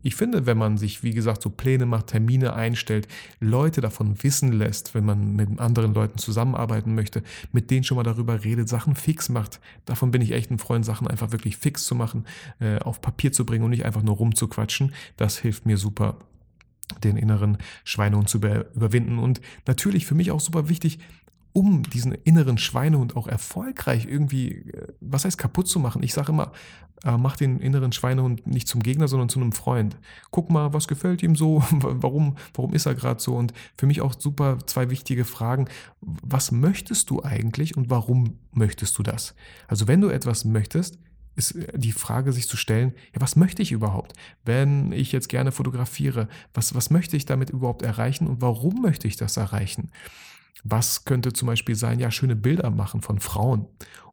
ich 0.06 0.14
finde, 0.14 0.46
wenn 0.46 0.56
man 0.56 0.76
sich, 0.78 1.02
wie 1.02 1.10
gesagt, 1.10 1.42
so 1.42 1.50
Pläne 1.50 1.84
macht, 1.84 2.06
Termine 2.06 2.54
einstellt, 2.54 3.08
Leute 3.40 3.80
davon 3.80 4.22
wissen 4.22 4.52
lässt, 4.52 4.94
wenn 4.94 5.04
man 5.04 5.34
mit 5.34 5.58
anderen 5.58 5.94
Leuten 5.94 6.18
zusammenarbeiten 6.18 6.94
möchte, 6.94 7.24
mit 7.50 7.72
denen 7.72 7.82
schon 7.82 7.96
mal 7.96 8.04
darüber 8.04 8.44
redet, 8.44 8.68
Sachen 8.68 8.94
fix 8.94 9.28
macht. 9.28 9.58
Davon 9.84 10.12
bin 10.12 10.22
ich 10.22 10.30
echt 10.30 10.52
ein 10.52 10.60
Freund, 10.60 10.84
Sachen 10.84 11.08
einfach 11.08 11.32
wirklich 11.32 11.56
fix 11.56 11.86
zu 11.86 11.96
machen, 11.96 12.24
äh, 12.60 12.78
auf 12.78 13.00
Papier 13.00 13.32
zu 13.32 13.44
bringen 13.44 13.64
und 13.64 13.70
nicht 13.70 13.84
einfach 13.84 14.04
nur 14.04 14.14
rumzuquatschen. 14.14 14.94
Das 15.16 15.38
hilft 15.38 15.66
mir 15.66 15.76
super 15.76 16.18
den 17.02 17.16
inneren 17.16 17.58
Schweinehund 17.82 18.28
zu 18.28 18.38
überwinden. 18.38 19.18
Und 19.18 19.40
natürlich 19.66 20.06
für 20.06 20.14
mich 20.14 20.30
auch 20.30 20.38
super 20.38 20.68
wichtig, 20.68 21.00
um 21.56 21.84
diesen 21.84 22.12
inneren 22.12 22.58
Schweinehund 22.58 23.16
auch 23.16 23.26
erfolgreich 23.26 24.04
irgendwie, 24.06 24.50
äh, 24.50 24.88
was 25.00 25.24
heißt 25.24 25.38
kaputt 25.38 25.66
zu 25.66 25.80
machen? 25.80 26.02
Ich 26.02 26.12
sage 26.12 26.30
immer, 26.30 26.52
äh, 27.02 27.16
mach 27.16 27.38
den 27.38 27.60
inneren 27.60 27.92
Schweinehund 27.92 28.46
nicht 28.46 28.68
zum 28.68 28.82
Gegner, 28.82 29.08
sondern 29.08 29.30
zu 29.30 29.40
einem 29.40 29.52
Freund. 29.52 29.96
Guck 30.30 30.50
mal, 30.50 30.74
was 30.74 30.86
gefällt 30.86 31.22
ihm 31.22 31.34
so, 31.34 31.64
warum, 31.70 32.36
warum 32.52 32.74
ist 32.74 32.84
er 32.84 32.94
gerade 32.94 33.22
so? 33.22 33.34
Und 33.34 33.54
für 33.78 33.86
mich 33.86 34.02
auch 34.02 34.14
super 34.18 34.58
zwei 34.66 34.90
wichtige 34.90 35.24
Fragen. 35.24 35.66
Was 36.02 36.52
möchtest 36.52 37.08
du 37.08 37.22
eigentlich 37.22 37.74
und 37.74 37.88
warum 37.88 38.34
möchtest 38.52 38.98
du 38.98 39.02
das? 39.02 39.34
Also 39.66 39.88
wenn 39.88 40.02
du 40.02 40.10
etwas 40.10 40.44
möchtest, 40.44 40.98
ist 41.36 41.52
äh, 41.52 41.78
die 41.78 41.92
Frage 41.92 42.34
sich 42.34 42.48
zu 42.48 42.58
stellen, 42.58 42.92
ja, 43.14 43.22
was 43.22 43.34
möchte 43.34 43.62
ich 43.62 43.72
überhaupt? 43.72 44.12
Wenn 44.44 44.92
ich 44.92 45.10
jetzt 45.10 45.30
gerne 45.30 45.52
fotografiere, 45.52 46.28
was, 46.52 46.74
was 46.74 46.90
möchte 46.90 47.16
ich 47.16 47.24
damit 47.24 47.48
überhaupt 47.48 47.80
erreichen 47.80 48.26
und 48.26 48.42
warum 48.42 48.82
möchte 48.82 49.08
ich 49.08 49.16
das 49.16 49.38
erreichen? 49.38 49.90
Was 50.64 51.04
könnte 51.04 51.32
zum 51.32 51.46
Beispiel 51.46 51.74
sein, 51.74 51.98
ja, 51.98 52.10
schöne 52.10 52.36
Bilder 52.36 52.70
machen 52.70 53.02
von 53.02 53.20
Frauen. 53.20 53.66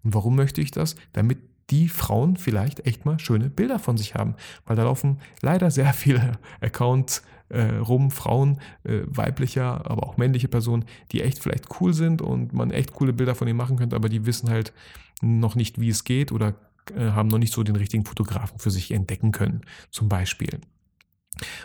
Und 0.03 0.13
warum 0.13 0.35
möchte 0.35 0.61
ich 0.61 0.71
das? 0.71 0.95
Damit 1.13 1.39
die 1.69 1.87
Frauen 1.87 2.37
vielleicht 2.37 2.85
echt 2.85 3.05
mal 3.05 3.19
schöne 3.19 3.49
Bilder 3.49 3.79
von 3.79 3.97
sich 3.97 4.15
haben. 4.15 4.35
Weil 4.65 4.75
da 4.75 4.83
laufen 4.83 5.19
leider 5.41 5.71
sehr 5.71 5.93
viele 5.93 6.33
Accounts 6.61 7.23
äh, 7.49 7.75
rum, 7.77 8.11
Frauen, 8.11 8.59
äh, 8.83 9.01
weiblicher, 9.05 9.89
aber 9.89 10.07
auch 10.07 10.17
männliche 10.17 10.47
Personen, 10.47 10.85
die 11.11 11.21
echt 11.21 11.39
vielleicht 11.39 11.67
cool 11.79 11.93
sind 11.93 12.21
und 12.21 12.53
man 12.53 12.71
echt 12.71 12.93
coole 12.93 13.13
Bilder 13.13 13.35
von 13.35 13.47
ihnen 13.47 13.57
machen 13.57 13.77
könnte, 13.77 13.95
aber 13.95 14.09
die 14.09 14.25
wissen 14.25 14.49
halt 14.49 14.73
noch 15.21 15.55
nicht, 15.55 15.79
wie 15.79 15.89
es 15.89 16.03
geht 16.03 16.31
oder 16.31 16.55
äh, 16.95 17.11
haben 17.11 17.29
noch 17.29 17.37
nicht 17.37 17.53
so 17.53 17.63
den 17.63 17.75
richtigen 17.75 18.05
Fotografen 18.05 18.59
für 18.59 18.71
sich 18.71 18.91
entdecken 18.91 19.31
können, 19.31 19.61
zum 19.91 20.09
Beispiel. 20.09 20.59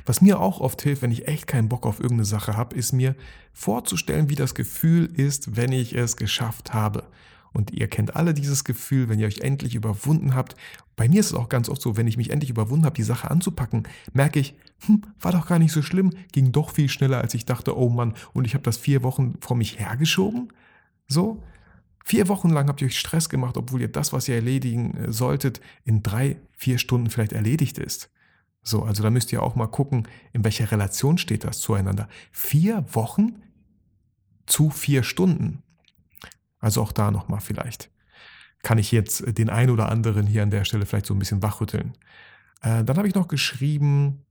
Was 0.07 0.21
mir 0.21 0.41
auch 0.41 0.61
oft 0.61 0.81
hilft, 0.83 1.03
wenn 1.03 1.13
ich 1.13 1.29
echt 1.29 1.47
keinen 1.47 1.69
Bock 1.69 1.87
auf 1.87 2.01
irgendeine 2.01 2.25
Sache 2.25 2.57
habe, 2.57 2.77
ist 2.77 2.93
mir 2.93 3.15
vorzustellen, 3.53 4.29
wie 4.29 4.35
das 4.35 4.55
Gefühl 4.55 5.07
ist, 5.07 5.57
wenn 5.57 5.73
ich 5.73 5.95
es 5.95 6.17
geschafft 6.17 6.73
habe. 6.73 7.05
Und 7.53 7.73
ihr 7.73 7.89
kennt 7.89 8.15
alle 8.15 8.35
dieses 8.35 8.65
Gefühl, 8.65 9.09
wenn 9.09 9.19
ihr 9.19 9.27
euch 9.27 9.41
endlich 9.41 9.75
überwunden 9.75 10.35
habt. 10.35 10.55
Bei 10.97 11.09
mir 11.09 11.21
ist 11.21 11.27
es 11.27 11.35
auch 11.35 11.49
ganz 11.49 11.69
oft 11.69 11.81
so, 11.81 11.97
wenn 11.97 12.07
ich 12.07 12.17
mich 12.17 12.31
endlich 12.31 12.51
überwunden 12.51 12.85
habe, 12.85 12.95
die 12.95 13.03
Sache 13.03 13.31
anzupacken, 13.31 13.85
merke 14.13 14.39
ich, 14.39 14.55
hm, 14.87 15.03
war 15.21 15.33
doch 15.33 15.47
gar 15.47 15.59
nicht 15.59 15.73
so 15.73 15.83
schlimm, 15.83 16.13
ging 16.33 16.53
doch 16.53 16.71
viel 16.71 16.89
schneller, 16.89 17.21
als 17.21 17.35
ich 17.35 17.47
dachte, 17.47 17.77
oh 17.77 17.89
Mann, 17.89 18.15
und 18.33 18.45
ich 18.45 18.55
habe 18.55 18.65
das 18.65 18.77
vier 18.77 19.03
Wochen 19.03 19.35
vor 19.41 19.57
mich 19.57 19.79
hergeschoben. 19.79 20.53
So, 21.09 21.43
vier 22.05 22.29
Wochen 22.29 22.51
lang 22.51 22.69
habt 22.69 22.81
ihr 22.81 22.87
euch 22.87 22.99
Stress 22.99 23.29
gemacht, 23.29 23.57
obwohl 23.57 23.81
ihr 23.81 23.89
das, 23.89 24.13
was 24.13 24.29
ihr 24.29 24.35
erledigen 24.35 24.95
äh, 24.97 25.13
solltet, 25.13 25.61
in 25.85 26.03
drei, 26.03 26.37
vier 26.57 26.79
Stunden 26.79 27.11
vielleicht 27.11 27.33
erledigt 27.33 27.79
ist. 27.79 28.11
So, 28.69 28.83
also 28.83 29.03
da 29.03 29.09
müsst 29.09 29.33
ihr 29.33 29.43
auch 29.43 29.55
mal 29.55 29.67
gucken, 29.67 30.07
in 30.35 30.45
welcher 30.45 30.71
Relation 30.71 31.17
steht 31.17 31.45
das 31.45 31.59
zueinander. 31.61 32.07
Vier 32.31 32.85
Wochen 32.93 33.43
zu 34.47 34.69
vier 34.69 35.03
Stunden. 35.03 35.63
Also 36.61 36.83
auch 36.83 36.93
da 36.93 37.11
nochmal 37.11 37.41
vielleicht. 37.41 37.91
Kann 38.63 38.77
ich 38.77 38.93
jetzt 38.93 39.39
den 39.39 39.49
einen 39.49 39.71
oder 39.71 39.89
anderen 39.89 40.27
hier 40.27 40.43
an 40.43 40.51
der 40.51 40.65
Stelle 40.65 40.85
vielleicht 40.85 41.07
so 41.07 41.15
ein 41.15 41.19
bisschen 41.19 41.43
wachrütteln. 41.43 41.97
Äh, 42.61 42.85
dann 42.85 42.99
habe 42.99 43.09
ich 43.09 43.15
noch 43.15 43.29
geschrieben, 43.29 44.27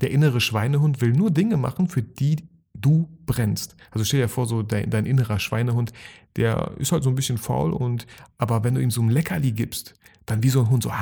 der 0.00 0.10
innere 0.10 0.40
Schweinehund 0.40 1.00
will 1.00 1.12
nur 1.12 1.30
Dinge 1.30 1.56
machen, 1.56 1.88
für 1.88 2.02
die 2.02 2.48
du 2.74 3.08
brennst. 3.24 3.76
Also 3.92 4.04
stell 4.04 4.20
dir 4.20 4.28
vor, 4.28 4.46
so 4.46 4.62
dein, 4.62 4.90
dein, 4.90 5.06
innerer 5.06 5.38
Schweinehund, 5.38 5.92
der 6.34 6.72
ist 6.78 6.90
halt 6.90 7.04
so 7.04 7.10
ein 7.10 7.14
bisschen 7.14 7.38
faul 7.38 7.72
und 7.72 8.06
aber 8.36 8.64
wenn 8.64 8.74
du 8.74 8.80
ihm 8.80 8.90
so 8.90 9.02
ein 9.02 9.10
Leckerli 9.10 9.52
gibst, 9.52 9.94
dann 10.26 10.42
wie 10.42 10.48
so 10.48 10.60
ein 10.60 10.70
Hund 10.70 10.82
so 10.82 10.92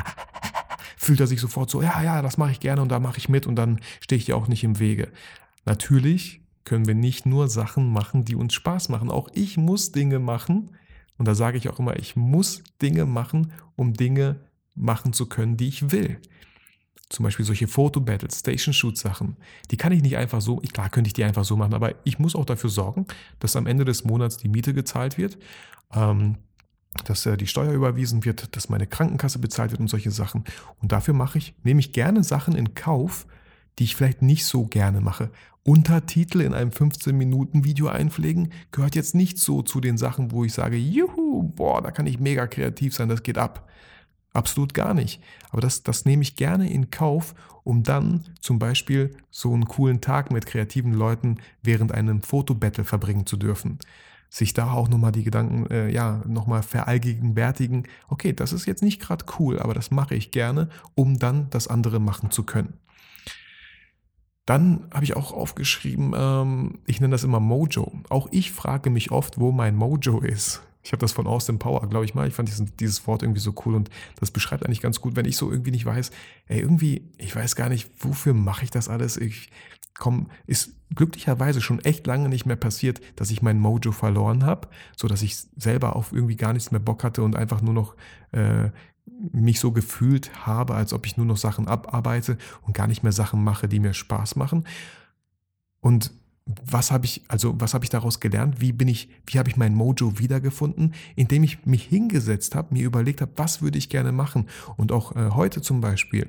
fühlt 0.98 1.20
er 1.20 1.26
sich 1.26 1.40
sofort 1.40 1.70
so, 1.70 1.80
ja, 1.80 2.02
ja, 2.02 2.22
das 2.22 2.36
mache 2.36 2.50
ich 2.50 2.60
gerne 2.60 2.82
und 2.82 2.90
da 2.90 2.98
mache 3.00 3.18
ich 3.18 3.28
mit 3.28 3.46
und 3.46 3.56
dann 3.56 3.80
stehe 4.00 4.18
ich 4.18 4.26
dir 4.26 4.36
auch 4.36 4.48
nicht 4.48 4.64
im 4.64 4.78
Wege. 4.78 5.08
Natürlich 5.64 6.42
können 6.64 6.86
wir 6.86 6.94
nicht 6.94 7.24
nur 7.24 7.48
Sachen 7.48 7.90
machen, 7.92 8.24
die 8.24 8.34
uns 8.34 8.52
Spaß 8.52 8.90
machen. 8.90 9.10
Auch 9.10 9.28
ich 9.32 9.56
muss 9.56 9.92
Dinge 9.92 10.18
machen. 10.18 10.76
Und 11.16 11.26
da 11.26 11.34
sage 11.34 11.56
ich 11.56 11.68
auch 11.68 11.78
immer, 11.78 11.96
ich 11.96 12.14
muss 12.14 12.62
Dinge 12.82 13.06
machen, 13.06 13.52
um 13.74 13.94
Dinge 13.94 14.40
machen 14.74 15.12
zu 15.12 15.26
können, 15.26 15.56
die 15.56 15.68
ich 15.68 15.90
will. 15.90 16.20
Zum 17.08 17.24
Beispiel 17.24 17.46
solche 17.46 17.68
Fotobattles, 17.68 18.40
Station-Shoot-Sachen. 18.40 19.36
Die 19.70 19.78
kann 19.78 19.92
ich 19.92 20.02
nicht 20.02 20.18
einfach 20.18 20.42
so, 20.42 20.56
klar 20.58 20.90
könnte 20.90 21.08
ich 21.08 21.14
die 21.14 21.24
einfach 21.24 21.44
so 21.44 21.56
machen, 21.56 21.72
aber 21.72 21.94
ich 22.04 22.18
muss 22.18 22.36
auch 22.36 22.44
dafür 22.44 22.68
sorgen, 22.68 23.06
dass 23.40 23.56
am 23.56 23.66
Ende 23.66 23.86
des 23.86 24.04
Monats 24.04 24.36
die 24.36 24.48
Miete 24.48 24.74
gezahlt 24.74 25.16
wird, 25.16 25.38
ähm, 25.94 26.36
dass 27.04 27.26
äh, 27.26 27.36
die 27.36 27.46
Steuer 27.46 27.72
überwiesen 27.72 28.24
wird, 28.24 28.56
dass 28.56 28.68
meine 28.68 28.86
Krankenkasse 28.86 29.38
bezahlt 29.38 29.70
wird 29.70 29.80
und 29.80 29.88
solche 29.88 30.10
Sachen. 30.10 30.44
Und 30.80 30.92
dafür 30.92 31.14
mache 31.14 31.38
ich, 31.38 31.54
nehme 31.62 31.80
ich 31.80 31.92
gerne 31.92 32.24
Sachen 32.24 32.54
in 32.54 32.74
Kauf, 32.74 33.26
die 33.78 33.84
ich 33.84 33.96
vielleicht 33.96 34.22
nicht 34.22 34.44
so 34.44 34.66
gerne 34.66 35.00
mache. 35.00 35.30
Untertitel 35.62 36.40
in 36.40 36.54
einem 36.54 36.70
15-Minuten-Video 36.70 37.88
einpflegen 37.88 38.52
gehört 38.70 38.94
jetzt 38.94 39.14
nicht 39.14 39.38
so 39.38 39.62
zu 39.62 39.80
den 39.80 39.98
Sachen, 39.98 40.32
wo 40.32 40.44
ich 40.44 40.54
sage, 40.54 40.76
juhu, 40.76 41.42
boah, 41.42 41.82
da 41.82 41.90
kann 41.90 42.06
ich 42.06 42.18
mega 42.18 42.46
kreativ 42.46 42.94
sein, 42.94 43.08
das 43.08 43.22
geht 43.22 43.38
ab. 43.38 43.68
Absolut 44.32 44.72
gar 44.72 44.94
nicht. 44.94 45.22
Aber 45.50 45.60
das, 45.60 45.82
das 45.82 46.04
nehme 46.04 46.22
ich 46.22 46.36
gerne 46.36 46.70
in 46.70 46.90
Kauf, 46.90 47.34
um 47.64 47.82
dann 47.82 48.24
zum 48.40 48.58
Beispiel 48.58 49.16
so 49.30 49.52
einen 49.52 49.66
coolen 49.66 50.00
Tag 50.00 50.30
mit 50.32 50.46
kreativen 50.46 50.94
Leuten 50.94 51.36
während 51.62 51.92
einem 51.92 52.22
Fotobattle 52.22 52.84
verbringen 52.84 53.26
zu 53.26 53.36
dürfen. 53.36 53.78
Sich 54.30 54.52
da 54.52 54.72
auch 54.72 54.88
nochmal 54.88 55.12
die 55.12 55.24
Gedanken, 55.24 55.66
äh, 55.70 55.88
ja, 55.90 56.22
nochmal 56.26 56.62
verallgegenwärtigen. 56.62 57.84
Okay, 58.08 58.32
das 58.32 58.52
ist 58.52 58.66
jetzt 58.66 58.82
nicht 58.82 59.00
gerade 59.00 59.24
cool, 59.38 59.58
aber 59.58 59.74
das 59.74 59.90
mache 59.90 60.14
ich 60.14 60.30
gerne, 60.30 60.68
um 60.94 61.18
dann 61.18 61.48
das 61.50 61.68
andere 61.68 61.98
machen 61.98 62.30
zu 62.30 62.42
können. 62.42 62.74
Dann 64.44 64.88
habe 64.94 65.04
ich 65.04 65.14
auch 65.14 65.32
aufgeschrieben, 65.32 66.14
ähm, 66.16 66.78
ich 66.86 67.00
nenne 67.00 67.12
das 67.12 67.24
immer 67.24 67.40
Mojo. 67.40 67.92
Auch 68.08 68.28
ich 68.30 68.50
frage 68.50 68.88
mich 68.88 69.10
oft, 69.10 69.38
wo 69.38 69.52
mein 69.52 69.76
Mojo 69.76 70.20
ist. 70.20 70.62
Ich 70.82 70.92
habe 70.92 71.00
das 71.00 71.12
von 71.12 71.26
Austin 71.26 71.58
Power, 71.58 71.86
glaube 71.88 72.06
ich 72.06 72.14
mal. 72.14 72.26
Ich 72.26 72.32
fand 72.32 72.48
diesen, 72.48 72.74
dieses 72.78 73.06
Wort 73.06 73.22
irgendwie 73.22 73.40
so 73.42 73.52
cool 73.66 73.74
und 73.74 73.90
das 74.20 74.30
beschreibt 74.30 74.64
eigentlich 74.64 74.80
ganz 74.80 75.02
gut, 75.02 75.16
wenn 75.16 75.26
ich 75.26 75.36
so 75.36 75.50
irgendwie 75.50 75.70
nicht 75.70 75.84
weiß, 75.84 76.10
ey, 76.46 76.60
irgendwie, 76.60 77.10
ich 77.18 77.36
weiß 77.36 77.56
gar 77.56 77.68
nicht, 77.68 77.90
wofür 77.98 78.32
mache 78.32 78.64
ich 78.64 78.70
das 78.70 78.88
alles? 78.88 79.18
Ich 79.18 79.50
komm, 79.98 80.28
ist 80.46 80.74
glücklicherweise 80.94 81.60
schon 81.60 81.80
echt 81.80 82.06
lange 82.06 82.28
nicht 82.28 82.46
mehr 82.46 82.56
passiert, 82.56 83.00
dass 83.16 83.30
ich 83.30 83.42
mein 83.42 83.60
Mojo 83.60 83.92
verloren 83.92 84.44
habe, 84.44 84.68
so 84.96 85.06
dass 85.08 85.22
ich 85.22 85.36
selber 85.56 85.96
auf 85.96 86.12
irgendwie 86.12 86.36
gar 86.36 86.52
nichts 86.52 86.70
mehr 86.70 86.80
Bock 86.80 87.04
hatte 87.04 87.22
und 87.22 87.36
einfach 87.36 87.60
nur 87.60 87.74
noch 87.74 87.94
äh, 88.32 88.70
mich 89.32 89.60
so 89.60 89.72
gefühlt 89.72 90.46
habe, 90.46 90.74
als 90.74 90.92
ob 90.92 91.06
ich 91.06 91.16
nur 91.16 91.26
noch 91.26 91.36
Sachen 91.36 91.68
abarbeite 91.68 92.38
und 92.62 92.74
gar 92.74 92.86
nicht 92.86 93.02
mehr 93.02 93.12
Sachen 93.12 93.42
mache, 93.42 93.68
die 93.68 93.80
mir 93.80 93.94
Spaß 93.94 94.36
machen. 94.36 94.64
Und 95.80 96.12
was 96.46 96.90
habe 96.90 97.04
ich, 97.04 97.22
also 97.28 97.60
was 97.60 97.74
habe 97.74 97.84
ich 97.84 97.90
daraus 97.90 98.20
gelernt? 98.20 98.60
Wie 98.60 98.72
bin 98.72 98.88
ich, 98.88 99.10
wie 99.26 99.38
habe 99.38 99.50
ich 99.50 99.56
mein 99.56 99.74
Mojo 99.74 100.18
wiedergefunden? 100.18 100.94
Indem 101.14 101.42
ich 101.42 101.66
mich 101.66 101.84
hingesetzt 101.84 102.54
habe, 102.54 102.74
mir 102.74 102.86
überlegt 102.86 103.20
habe, 103.20 103.32
was 103.36 103.60
würde 103.60 103.78
ich 103.78 103.90
gerne 103.90 104.12
machen? 104.12 104.48
Und 104.76 104.92
auch 104.92 105.14
äh, 105.14 105.30
heute 105.30 105.60
zum 105.60 105.80
Beispiel. 105.80 106.28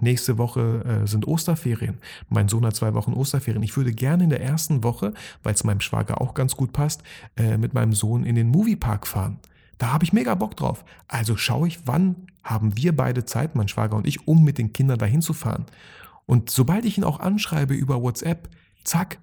Nächste 0.00 0.36
Woche 0.36 0.84
äh, 0.84 1.06
sind 1.06 1.26
Osterferien. 1.26 1.98
Mein 2.28 2.48
Sohn 2.48 2.66
hat 2.66 2.76
zwei 2.76 2.92
Wochen 2.92 3.14
Osterferien. 3.14 3.62
Ich 3.62 3.76
würde 3.76 3.92
gerne 3.92 4.24
in 4.24 4.30
der 4.30 4.42
ersten 4.42 4.84
Woche, 4.84 5.14
weil 5.42 5.54
es 5.54 5.64
meinem 5.64 5.80
Schwager 5.80 6.20
auch 6.20 6.34
ganz 6.34 6.56
gut 6.56 6.72
passt, 6.72 7.02
äh, 7.36 7.56
mit 7.56 7.72
meinem 7.72 7.94
Sohn 7.94 8.24
in 8.24 8.34
den 8.34 8.48
Moviepark 8.48 9.06
fahren. 9.06 9.38
Da 9.78 9.92
habe 9.92 10.04
ich 10.04 10.12
mega 10.12 10.34
Bock 10.34 10.56
drauf. 10.56 10.84
Also 11.06 11.36
schaue 11.36 11.68
ich, 11.68 11.86
wann 11.86 12.16
haben 12.44 12.76
wir 12.76 12.94
beide 12.94 13.24
Zeit, 13.24 13.54
mein 13.54 13.68
Schwager 13.68 13.96
und 13.96 14.06
ich, 14.06 14.28
um 14.28 14.44
mit 14.44 14.58
den 14.58 14.72
Kindern 14.72 14.98
dahin 14.98 15.22
zu 15.22 15.32
fahren. 15.32 15.64
Und 16.26 16.50
sobald 16.50 16.84
ich 16.84 16.98
ihn 16.98 17.04
auch 17.04 17.20
anschreibe 17.20 17.74
über 17.74 18.02
WhatsApp, 18.02 18.50
zack, 18.84 19.18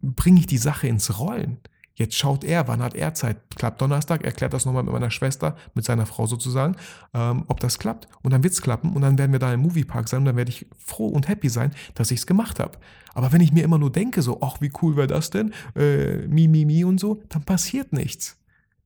bringe 0.00 0.38
ich 0.38 0.46
die 0.46 0.58
Sache 0.58 0.86
ins 0.86 1.18
Rollen. 1.18 1.58
Jetzt 1.96 2.16
schaut 2.16 2.42
er, 2.42 2.66
wann 2.66 2.82
hat 2.82 2.94
er 2.94 3.14
Zeit? 3.14 3.36
Klappt 3.54 3.80
Donnerstag, 3.80 4.24
erklärt 4.24 4.52
das 4.52 4.64
nochmal 4.66 4.82
mit 4.82 4.92
meiner 4.92 5.12
Schwester, 5.12 5.56
mit 5.74 5.84
seiner 5.84 6.06
Frau 6.06 6.26
sozusagen, 6.26 6.76
ähm, 7.14 7.44
ob 7.46 7.60
das 7.60 7.78
klappt. 7.78 8.08
Und 8.22 8.32
dann 8.32 8.42
wird 8.42 8.52
es 8.52 8.62
klappen 8.62 8.94
und 8.94 9.02
dann 9.02 9.16
werden 9.16 9.30
wir 9.30 9.38
da 9.38 9.52
im 9.52 9.60
Moviepark 9.60 10.08
sein 10.08 10.20
und 10.20 10.24
dann 10.24 10.36
werde 10.36 10.50
ich 10.50 10.66
froh 10.76 11.06
und 11.08 11.28
happy 11.28 11.48
sein, 11.48 11.72
dass 11.94 12.10
ich 12.10 12.20
es 12.20 12.26
gemacht 12.26 12.58
habe. 12.58 12.78
Aber 13.14 13.32
wenn 13.32 13.40
ich 13.40 13.52
mir 13.52 13.62
immer 13.62 13.78
nur 13.78 13.92
denke, 13.92 14.22
so, 14.22 14.40
ach, 14.42 14.60
wie 14.60 14.72
cool 14.82 14.96
wäre 14.96 15.06
das 15.06 15.30
denn? 15.30 15.54
Äh, 15.76 16.26
mi, 16.26 16.48
mi, 16.48 16.64
mi 16.64 16.82
und 16.82 16.98
so, 16.98 17.22
dann 17.28 17.44
passiert 17.44 17.92
nichts. 17.92 18.40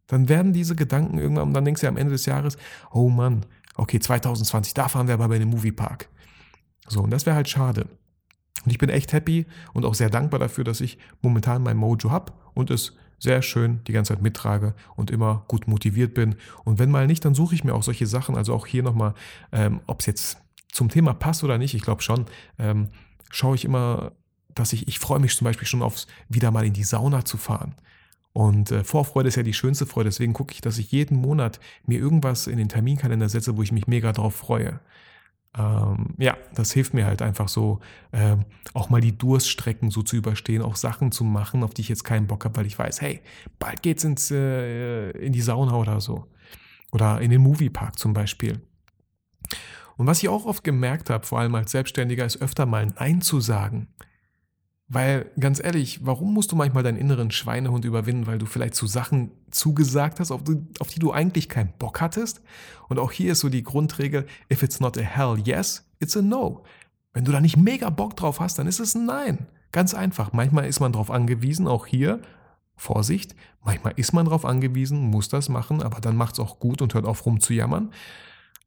Dann 0.07 0.29
werden 0.29 0.53
diese 0.53 0.77
Gedanken 0.77 1.19
irgendwann, 1.19 1.49
und 1.49 1.55
dann 1.55 1.65
denkst 1.65 1.81
du 1.81 1.89
am 1.89 1.97
Ende 1.97 2.13
des 2.13 2.27
Jahres, 2.27 2.59
oh 2.91 3.09
Mann, 3.09 3.47
okay, 3.77 4.01
2020, 4.01 4.75
da 4.75 4.89
fahren 4.89 5.07
wir 5.07 5.15
aber 5.15 5.29
bei 5.29 5.39
dem 5.39 5.49
Moviepark. 5.49 6.11
So, 6.89 7.03
und 7.03 7.11
das 7.11 7.25
wäre 7.25 7.37
halt 7.37 7.49
schade. 7.49 7.87
Und 8.65 8.71
ich 8.71 8.79
bin 8.79 8.89
echt 8.89 9.13
happy 9.13 9.47
und 9.73 9.85
auch 9.85 9.95
sehr 9.95 10.11
dankbar 10.11 10.41
dafür, 10.41 10.65
dass 10.65 10.81
ich 10.81 10.99
momentan 11.23 11.63
mein 11.63 11.77
Mojo 11.77 12.11
habe 12.11 12.33
und 12.55 12.71
es 12.71 12.97
sehr 13.19 13.43
schön 13.43 13.81
die 13.87 13.93
ganze 13.93 14.15
Zeit 14.15 14.23
mittrage 14.23 14.75
und 14.97 15.11
immer 15.11 15.45
gut 15.49 15.67
motiviert 15.67 16.15
bin. 16.15 16.37
Und 16.65 16.79
wenn 16.79 16.91
mal 16.91 17.07
nicht, 17.07 17.25
dann 17.25 17.35
suche 17.35 17.55
ich 17.55 17.65
mir 17.65 17.75
auch 17.75 17.83
solche 17.83 18.07
Sachen. 18.07 18.37
Also 18.37 18.55
auch 18.55 18.67
hier 18.67 18.83
nochmal, 18.83 19.15
ähm, 19.53 19.81
ob 19.87 20.01
es 20.01 20.07
jetzt 20.07 20.39
zum 20.71 20.89
Thema 20.89 21.15
passt 21.15 21.43
oder 21.43 21.59
nicht, 21.59 21.75
ich 21.75 21.83
glaube 21.83 22.03
schon, 22.03 22.27
ähm, 22.59 22.89
schaue 23.31 23.57
ich 23.57 23.65
immer, 23.65 24.13
dass 24.55 24.73
ich, 24.73 24.87
ich 24.89 24.99
freue 24.99 25.19
mich 25.19 25.37
zum 25.37 25.45
Beispiel 25.45 25.67
schon 25.67 25.83
aufs, 25.83 26.07
wieder 26.29 26.51
mal 26.51 26.65
in 26.65 26.73
die 26.73 26.85
Sauna 26.85 27.25
zu 27.25 27.37
fahren. 27.37 27.75
Und 28.33 28.71
äh, 28.71 28.85
Vorfreude 28.85 29.29
ist 29.29 29.37
ja 29.37 29.43
die 29.43 29.55
schönste 29.55 29.87
Freude. 29.87 30.11
Deswegen 30.11 30.33
gucke 30.33 30.53
ich, 30.53 30.61
dass 30.61 30.79
ich 30.79 30.93
jeden 30.93 31.17
Monat 31.17 31.59
mir 31.87 31.99
irgendwas 31.99 32.47
in 32.47 32.59
den 32.59 32.69
Terminkalender 32.69 33.29
setze, 33.29 33.57
wo 33.57 33.63
ich 33.63 33.73
mich 33.73 33.89
mega 33.89 34.13
drauf 34.13 34.37
freue. 34.37 34.79
Ähm, 35.57 36.15
ja, 36.19 36.37
das 36.55 36.73
hilft 36.73 36.95
mir 36.95 37.07
halt 37.07 37.23
einfach 37.23 37.49
so, 37.49 37.81
äh, 38.13 38.37
auch 38.75 38.91
mal 38.91 39.01
die 39.01 39.17
Durststrecken 39.17 39.91
so 39.91 40.03
zu 40.03 40.17
überstehen, 40.17 40.63
auch 40.63 40.77
Sachen 40.77 41.11
zu 41.11 41.25
machen, 41.25 41.63
auf 41.63 41.75
die 41.75 41.83
ich 41.83 41.89
jetzt 41.89 42.05
keinen 42.05 42.27
Bock 42.27 42.45
habe, 42.45 42.57
weil 42.57 42.67
ich 42.67 42.79
weiß, 42.79 43.01
hey, 43.01 43.21
bald 43.59 43.83
geht's 43.83 44.05
ins, 44.05 44.31
äh, 44.31 45.11
in 45.11 45.33
die 45.33 45.41
Sauna 45.41 45.75
oder 45.75 46.01
so. 46.01 46.27
Oder 46.93 47.21
in 47.21 47.31
den 47.31 47.43
Moviepark 47.43 47.99
zum 47.99 48.15
Beispiel. 48.15 48.61
Und 49.97 50.07
was 50.07 50.23
ich 50.23 50.29
auch 50.29 50.47
oft 50.47 50.65
gemerkt 50.65 51.11
habe, 51.11 51.27
vor 51.27 51.41
allem 51.41 51.55
als 51.55 51.73
Selbstständiger, 51.73 52.25
ist 52.25 52.41
öfter 52.41 52.67
mal 52.67 52.87
Nein 52.87 53.21
zu 53.21 53.41
sagen. 53.41 53.89
Weil, 54.91 55.31
ganz 55.39 55.63
ehrlich, 55.63 56.07
warum 56.07 56.33
musst 56.33 56.51
du 56.51 56.57
manchmal 56.57 56.83
deinen 56.83 56.97
inneren 56.97 57.31
Schweinehund 57.31 57.85
überwinden, 57.85 58.27
weil 58.27 58.39
du 58.39 58.47
vielleicht 58.47 58.75
zu 58.75 58.87
Sachen 58.87 59.33
zugesagt 59.51 60.19
hast, 60.19 60.31
auf 60.31 60.43
die, 60.45 60.57
auf 60.81 60.89
die, 60.89 60.99
du 60.99 61.13
eigentlich 61.13 61.51
keinen 61.51 61.73
Bock 61.79 62.01
hattest? 62.01 62.41
Und 62.89 62.99
auch 62.99 63.13
hier 63.13 63.33
ist 63.33 63.41
so 63.41 63.51
die 63.51 63.63
Grundregel, 63.63 64.27
if 64.51 64.63
it's 64.63 64.81
not 64.81 64.97
a 64.97 65.03
hell 65.03 65.37
yes, 65.45 65.87
it's 66.01 66.17
a 66.17 66.23
no. 66.23 66.65
Wenn 67.13 67.25
du 67.25 67.33
da 67.33 67.41
nicht 67.41 67.59
mega 67.59 67.91
Bock 67.91 68.17
drauf 68.17 68.41
hast, 68.41 68.59
dann 68.59 68.67
ist 68.67 68.81
es 68.81 68.95
ein 68.95 69.05
Nein. 69.05 69.47
Ganz 69.73 69.93
einfach. 69.93 70.33
Manchmal 70.33 70.67
ist 70.67 70.81
man 70.81 70.93
darauf 70.93 71.11
angewiesen, 71.11 71.69
auch 71.69 71.85
hier, 71.85 72.23
Vorsicht, 72.75 73.35
manchmal 73.63 73.93
ist 73.97 74.13
man 74.13 74.25
darauf 74.25 74.47
angewiesen, 74.47 75.01
muss 75.01 75.29
das 75.29 75.49
machen, 75.49 75.83
aber 75.83 76.01
dann 76.01 76.17
macht 76.17 76.35
es 76.35 76.41
auch 76.41 76.61
gut 76.61 76.81
und 76.81 76.95
hört 76.95 77.05
auf 77.05 77.27
rumzujammern. 77.27 77.93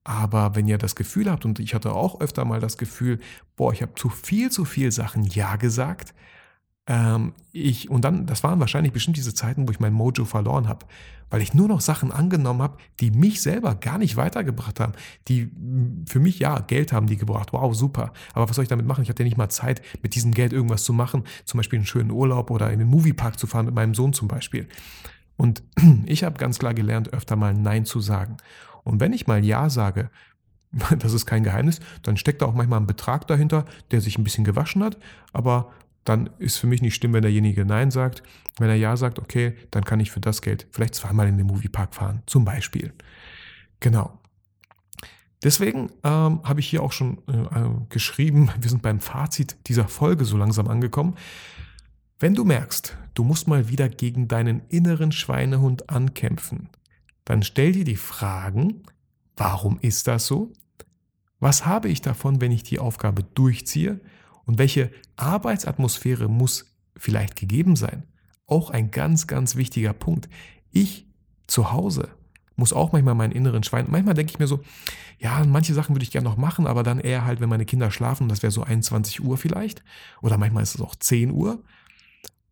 Aber 0.03 0.55
wenn 0.55 0.67
ihr 0.67 0.77
das 0.77 0.95
Gefühl 0.95 1.29
habt, 1.29 1.45
und 1.45 1.59
ich 1.59 1.73
hatte 1.73 1.93
auch 1.93 2.21
öfter 2.21 2.43
mal 2.45 2.59
das 2.59 2.77
Gefühl, 2.77 3.19
boah, 3.55 3.71
ich 3.71 3.81
habe 3.81 3.93
zu 3.95 4.09
viel, 4.09 4.49
zu 4.49 4.65
viel 4.65 4.91
Sachen 4.91 5.23
Ja 5.23 5.57
gesagt, 5.57 6.13
ähm, 6.87 7.33
ich, 7.51 7.89
und 7.89 8.03
dann, 8.03 8.25
das 8.25 8.43
waren 8.43 8.59
wahrscheinlich 8.59 8.91
bestimmt 8.91 9.17
diese 9.17 9.35
Zeiten, 9.35 9.67
wo 9.67 9.71
ich 9.71 9.79
mein 9.79 9.93
Mojo 9.93 10.25
verloren 10.25 10.67
habe, 10.67 10.87
weil 11.29 11.41
ich 11.41 11.53
nur 11.53 11.67
noch 11.67 11.79
Sachen 11.79 12.11
angenommen 12.11 12.63
habe, 12.63 12.77
die 12.99 13.11
mich 13.11 13.41
selber 13.41 13.75
gar 13.75 13.99
nicht 13.99 14.17
weitergebracht 14.17 14.79
haben, 14.79 14.93
die 15.27 15.51
für 16.07 16.19
mich, 16.19 16.39
ja, 16.39 16.59
Geld 16.59 16.91
haben 16.91 17.05
die 17.05 17.17
gebracht, 17.17 17.53
wow, 17.53 17.73
super, 17.75 18.13
aber 18.33 18.49
was 18.49 18.55
soll 18.55 18.63
ich 18.63 18.69
damit 18.69 18.87
machen? 18.87 19.03
Ich 19.03 19.09
hatte 19.09 19.21
ja 19.21 19.25
nicht 19.25 19.37
mal 19.37 19.49
Zeit, 19.49 19.81
mit 20.01 20.15
diesem 20.15 20.33
Geld 20.33 20.53
irgendwas 20.53 20.83
zu 20.83 20.91
machen, 20.91 21.23
zum 21.45 21.59
Beispiel 21.59 21.77
einen 21.77 21.85
schönen 21.85 22.11
Urlaub 22.11 22.49
oder 22.49 22.71
in 22.71 22.79
den 22.79 22.87
Moviepark 22.87 23.37
zu 23.37 23.45
fahren 23.45 23.67
mit 23.67 23.75
meinem 23.75 23.93
Sohn 23.93 24.13
zum 24.13 24.27
Beispiel. 24.27 24.67
Und 25.37 25.63
ich 26.05 26.23
habe 26.23 26.37
ganz 26.37 26.59
klar 26.59 26.73
gelernt, 26.73 27.13
öfter 27.13 27.35
mal 27.35 27.53
Nein 27.53 27.85
zu 27.85 27.99
sagen. 27.99 28.37
Und 28.83 28.99
wenn 28.99 29.13
ich 29.13 29.27
mal 29.27 29.43
Ja 29.43 29.69
sage, 29.69 30.09
das 30.99 31.13
ist 31.13 31.25
kein 31.25 31.43
Geheimnis, 31.43 31.79
dann 32.03 32.17
steckt 32.17 32.41
da 32.41 32.45
auch 32.45 32.53
manchmal 32.53 32.79
ein 32.79 32.87
Betrag 32.87 33.27
dahinter, 33.27 33.65
der 33.91 34.01
sich 34.01 34.17
ein 34.17 34.23
bisschen 34.23 34.43
gewaschen 34.43 34.83
hat, 34.83 34.97
aber 35.33 35.71
dann 36.03 36.29
ist 36.39 36.57
für 36.57 36.67
mich 36.67 36.81
nicht 36.81 36.95
schlimm, 36.95 37.13
wenn 37.13 37.21
derjenige 37.21 37.65
Nein 37.65 37.91
sagt. 37.91 38.23
Wenn 38.57 38.69
er 38.69 38.75
Ja 38.75 38.97
sagt, 38.97 39.19
okay, 39.19 39.55
dann 39.69 39.85
kann 39.85 39.99
ich 39.99 40.11
für 40.11 40.19
das 40.19 40.41
Geld 40.41 40.67
vielleicht 40.71 40.95
zweimal 40.95 41.27
in 41.27 41.37
den 41.37 41.47
Moviepark 41.47 41.93
fahren, 41.93 42.23
zum 42.25 42.43
Beispiel. 42.43 42.93
Genau. 43.79 44.19
Deswegen 45.43 45.89
ähm, 46.03 46.41
habe 46.43 46.59
ich 46.59 46.67
hier 46.67 46.83
auch 46.83 46.91
schon 46.91 47.19
äh, 47.27 47.69
geschrieben, 47.89 48.49
wir 48.59 48.69
sind 48.69 48.81
beim 48.81 48.99
Fazit 48.99 49.57
dieser 49.67 49.87
Folge 49.87 50.25
so 50.25 50.37
langsam 50.37 50.67
angekommen. 50.67 51.15
Wenn 52.19 52.35
du 52.35 52.45
merkst, 52.45 52.97
du 53.15 53.23
musst 53.23 53.47
mal 53.47 53.69
wieder 53.69 53.89
gegen 53.89 54.27
deinen 54.27 54.61
inneren 54.69 55.11
Schweinehund 55.11 55.89
ankämpfen, 55.89 56.69
dann 57.25 57.43
stell 57.43 57.71
dir 57.71 57.83
die 57.83 57.95
Fragen, 57.95 58.83
warum 59.35 59.79
ist 59.79 60.07
das 60.07 60.27
so? 60.27 60.51
Was 61.39 61.65
habe 61.65 61.89
ich 61.89 62.01
davon, 62.01 62.41
wenn 62.41 62.51
ich 62.51 62.63
die 62.63 62.79
Aufgabe 62.79 63.23
durchziehe? 63.23 63.99
Und 64.45 64.57
welche 64.57 64.91
Arbeitsatmosphäre 65.15 66.27
muss 66.27 66.77
vielleicht 66.95 67.35
gegeben 67.35 67.75
sein? 67.75 68.03
Auch 68.47 68.69
ein 68.69 68.91
ganz, 68.91 69.27
ganz 69.27 69.55
wichtiger 69.55 69.93
Punkt. 69.93 70.29
Ich 70.71 71.07
zu 71.47 71.71
Hause 71.71 72.09
muss 72.61 72.73
auch 72.73 72.91
manchmal 72.91 73.15
meinen 73.15 73.31
inneren 73.31 73.63
Schwein, 73.63 73.87
manchmal 73.89 74.13
denke 74.13 74.31
ich 74.31 74.39
mir 74.39 74.47
so, 74.47 74.61
ja, 75.17 75.43
manche 75.45 75.73
Sachen 75.73 75.95
würde 75.95 76.03
ich 76.03 76.11
gerne 76.11 76.29
noch 76.29 76.37
machen, 76.37 76.67
aber 76.67 76.83
dann 76.83 76.99
eher 76.99 77.25
halt, 77.25 77.41
wenn 77.41 77.49
meine 77.49 77.65
Kinder 77.65 77.91
schlafen, 77.91 78.29
das 78.29 78.43
wäre 78.43 78.51
so 78.51 78.63
21 78.63 79.23
Uhr 79.23 79.37
vielleicht. 79.37 79.83
Oder 80.21 80.37
manchmal 80.37 80.63
ist 80.63 80.75
es 80.75 80.81
auch 80.81 80.95
10 80.95 81.31
Uhr. 81.31 81.63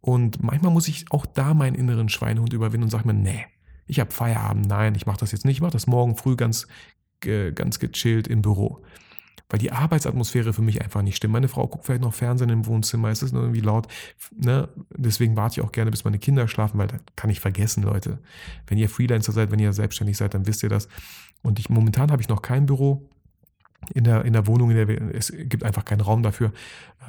Und 0.01 0.41
manchmal 0.41 0.71
muss 0.71 0.87
ich 0.87 1.05
auch 1.11 1.25
da 1.25 1.53
meinen 1.53 1.75
inneren 1.75 2.09
Schweinehund 2.09 2.53
überwinden 2.53 2.85
und 2.85 2.89
sage 2.89 3.07
mir, 3.07 3.13
nee, 3.13 3.45
ich 3.89 3.99
habe 3.99 4.11
Feierabend, 4.11 4.67
nein, 4.67 4.93
ich 4.95 5.05
mache 5.05 5.19
das 5.19 5.31
jetzt 5.31 5.45
nicht, 5.45 5.57
ich 5.57 5.61
mache 5.61 5.71
das 5.71 5.87
morgen 5.87 6.15
früh 6.15 6.35
ganz, 6.35 6.67
ganz 7.19 7.79
gechillt 7.79 8.27
im 8.27 8.41
Büro. 8.41 8.83
Weil 9.49 9.59
die 9.59 9.71
Arbeitsatmosphäre 9.71 10.53
für 10.53 10.61
mich 10.61 10.83
einfach 10.83 11.01
nicht 11.01 11.15
stimmt. 11.15 11.33
Meine 11.33 11.47
Frau 11.47 11.67
guckt 11.67 11.85
vielleicht 11.85 12.03
noch 12.03 12.13
Fernsehen 12.13 12.49
im 12.49 12.67
Wohnzimmer, 12.67 13.09
es 13.09 13.23
ist 13.23 13.33
irgendwie 13.33 13.61
laut. 13.61 13.87
Ne? 14.35 14.69
Deswegen 14.95 15.35
warte 15.35 15.59
ich 15.59 15.65
auch 15.65 15.71
gerne, 15.71 15.89
bis 15.89 16.03
meine 16.03 16.19
Kinder 16.19 16.47
schlafen, 16.47 16.77
weil 16.77 16.87
das 16.87 17.01
kann 17.15 17.31
ich 17.31 17.39
vergessen, 17.39 17.81
Leute. 17.81 18.19
Wenn 18.67 18.77
ihr 18.77 18.89
Freelancer 18.89 19.31
seid, 19.31 19.49
wenn 19.49 19.57
ihr 19.57 19.73
selbstständig 19.73 20.17
seid, 20.17 20.35
dann 20.35 20.45
wisst 20.45 20.61
ihr 20.61 20.69
das. 20.69 20.87
Und 21.41 21.57
ich, 21.57 21.67
momentan 21.67 22.11
habe 22.11 22.21
ich 22.21 22.29
noch 22.29 22.43
kein 22.43 22.67
Büro 22.67 23.09
in 23.95 24.03
der, 24.03 24.23
in 24.23 24.33
der 24.33 24.45
Wohnung, 24.45 24.69
in 24.69 24.75
der 24.75 24.87
wir, 24.87 25.01
es 25.15 25.33
gibt 25.35 25.63
einfach 25.63 25.83
keinen 25.83 26.01
Raum 26.01 26.21
dafür. 26.21 26.53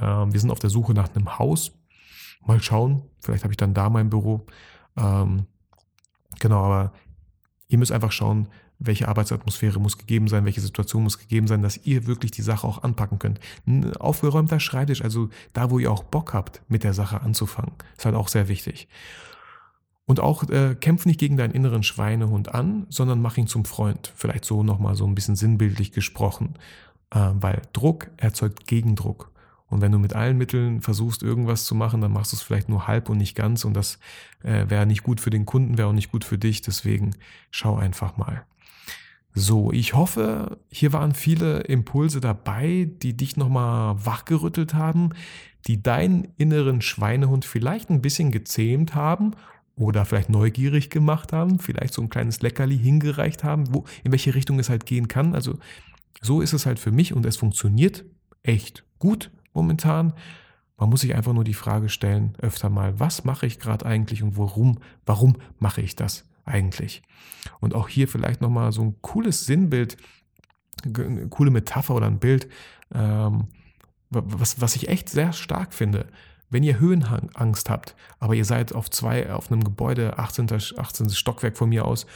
Ähm, 0.00 0.32
wir 0.32 0.40
sind 0.40 0.50
auf 0.50 0.60
der 0.60 0.70
Suche 0.70 0.94
nach 0.94 1.14
einem 1.14 1.38
Haus. 1.38 1.72
Mal 2.46 2.62
schauen, 2.62 3.02
vielleicht 3.20 3.44
habe 3.44 3.52
ich 3.52 3.58
dann 3.58 3.74
da 3.74 3.90
mein 3.90 4.08
Büro. 4.08 4.46
Ähm, 4.96 5.44
Genau, 6.40 6.64
aber 6.64 6.92
ihr 7.68 7.78
müsst 7.78 7.92
einfach 7.92 8.10
schauen, 8.10 8.48
welche 8.80 9.06
Arbeitsatmosphäre 9.06 9.78
muss 9.78 9.98
gegeben 9.98 10.26
sein, 10.26 10.44
welche 10.44 10.62
Situation 10.62 11.04
muss 11.04 11.18
gegeben 11.18 11.46
sein, 11.46 11.62
dass 11.62 11.76
ihr 11.84 12.06
wirklich 12.06 12.32
die 12.32 12.42
Sache 12.42 12.66
auch 12.66 12.82
anpacken 12.82 13.18
könnt. 13.18 13.38
Ein 13.66 13.94
aufgeräumter 13.96 14.58
Schreibtisch, 14.58 15.02
also 15.02 15.28
da, 15.52 15.70
wo 15.70 15.78
ihr 15.78 15.92
auch 15.92 16.02
Bock 16.02 16.32
habt, 16.34 16.62
mit 16.68 16.82
der 16.82 16.94
Sache 16.94 17.20
anzufangen, 17.20 17.74
ist 17.96 18.06
halt 18.06 18.16
auch 18.16 18.28
sehr 18.28 18.48
wichtig. 18.48 18.88
Und 20.06 20.18
auch 20.18 20.48
äh, 20.48 20.74
kämpf 20.74 21.06
nicht 21.06 21.20
gegen 21.20 21.36
deinen 21.36 21.52
inneren 21.52 21.84
Schweinehund 21.84 22.52
an, 22.52 22.86
sondern 22.88 23.22
mach 23.22 23.36
ihn 23.36 23.46
zum 23.46 23.64
Freund. 23.64 24.12
Vielleicht 24.16 24.44
so 24.44 24.64
nochmal 24.64 24.96
so 24.96 25.06
ein 25.06 25.14
bisschen 25.14 25.36
sinnbildlich 25.36 25.92
gesprochen. 25.92 26.54
Äh, 27.10 27.30
weil 27.34 27.62
Druck 27.72 28.10
erzeugt 28.16 28.66
Gegendruck. 28.66 29.29
Und 29.70 29.80
wenn 29.80 29.92
du 29.92 29.98
mit 29.98 30.14
allen 30.14 30.36
Mitteln 30.36 30.82
versuchst, 30.82 31.22
irgendwas 31.22 31.64
zu 31.64 31.74
machen, 31.74 32.00
dann 32.00 32.12
machst 32.12 32.32
du 32.32 32.36
es 32.36 32.42
vielleicht 32.42 32.68
nur 32.68 32.88
halb 32.88 33.08
und 33.08 33.18
nicht 33.18 33.36
ganz. 33.36 33.64
Und 33.64 33.74
das 33.74 33.98
äh, 34.42 34.68
wäre 34.68 34.84
nicht 34.84 35.04
gut 35.04 35.20
für 35.20 35.30
den 35.30 35.46
Kunden, 35.46 35.78
wäre 35.78 35.88
auch 35.88 35.94
nicht 35.94 36.10
gut 36.10 36.24
für 36.24 36.38
dich. 36.38 36.60
Deswegen 36.60 37.12
schau 37.50 37.76
einfach 37.76 38.16
mal. 38.16 38.44
So, 39.32 39.70
ich 39.70 39.94
hoffe, 39.94 40.58
hier 40.70 40.92
waren 40.92 41.14
viele 41.14 41.60
Impulse 41.60 42.20
dabei, 42.20 42.90
die 43.00 43.16
dich 43.16 43.36
nochmal 43.36 44.04
wachgerüttelt 44.04 44.74
haben, 44.74 45.10
die 45.68 45.80
deinen 45.80 46.28
inneren 46.36 46.80
Schweinehund 46.82 47.44
vielleicht 47.44 47.90
ein 47.90 48.02
bisschen 48.02 48.32
gezähmt 48.32 48.96
haben 48.96 49.36
oder 49.76 50.04
vielleicht 50.04 50.30
neugierig 50.30 50.90
gemacht 50.90 51.32
haben, 51.32 51.60
vielleicht 51.60 51.94
so 51.94 52.02
ein 52.02 52.10
kleines 52.10 52.42
Leckerli 52.42 52.76
hingereicht 52.76 53.44
haben, 53.44 53.72
wo, 53.72 53.84
in 54.02 54.10
welche 54.10 54.34
Richtung 54.34 54.58
es 54.58 54.68
halt 54.68 54.84
gehen 54.84 55.06
kann. 55.06 55.34
Also 55.36 55.58
so 56.20 56.40
ist 56.40 56.52
es 56.52 56.66
halt 56.66 56.80
für 56.80 56.90
mich 56.90 57.14
und 57.14 57.24
es 57.24 57.36
funktioniert 57.36 58.04
echt 58.42 58.84
gut 58.98 59.30
momentan. 59.60 60.12
Man 60.76 60.88
muss 60.88 61.02
sich 61.02 61.14
einfach 61.14 61.32
nur 61.32 61.44
die 61.44 61.54
Frage 61.54 61.88
stellen, 61.88 62.34
öfter 62.40 62.70
mal, 62.70 62.98
was 62.98 63.24
mache 63.24 63.46
ich 63.46 63.58
gerade 63.58 63.84
eigentlich 63.84 64.22
und 64.22 64.38
warum, 64.38 64.78
warum 65.04 65.36
mache 65.58 65.82
ich 65.82 65.94
das 65.94 66.24
eigentlich? 66.44 67.02
Und 67.60 67.74
auch 67.74 67.88
hier 67.88 68.08
vielleicht 68.08 68.40
nochmal 68.40 68.72
so 68.72 68.82
ein 68.82 68.96
cooles 69.02 69.44
Sinnbild, 69.44 69.96
eine 70.84 71.28
coole 71.28 71.50
Metapher 71.50 71.94
oder 71.94 72.06
ein 72.06 72.18
Bild, 72.18 72.48
ähm, 72.94 73.48
was, 74.08 74.60
was 74.60 74.74
ich 74.74 74.88
echt 74.88 75.08
sehr 75.08 75.32
stark 75.32 75.74
finde. 75.74 76.06
Wenn 76.48 76.64
ihr 76.64 76.80
Höhenangst 76.80 77.70
habt, 77.70 77.94
aber 78.18 78.34
ihr 78.34 78.44
seid 78.44 78.74
auf 78.74 78.90
zwei, 78.90 79.32
auf 79.32 79.52
einem 79.52 79.62
Gebäude, 79.62 80.18
18. 80.18 80.48
18. 80.50 81.10
Stockwerk 81.10 81.56
von 81.56 81.68
mir 81.68 81.84
aus, 81.84 82.06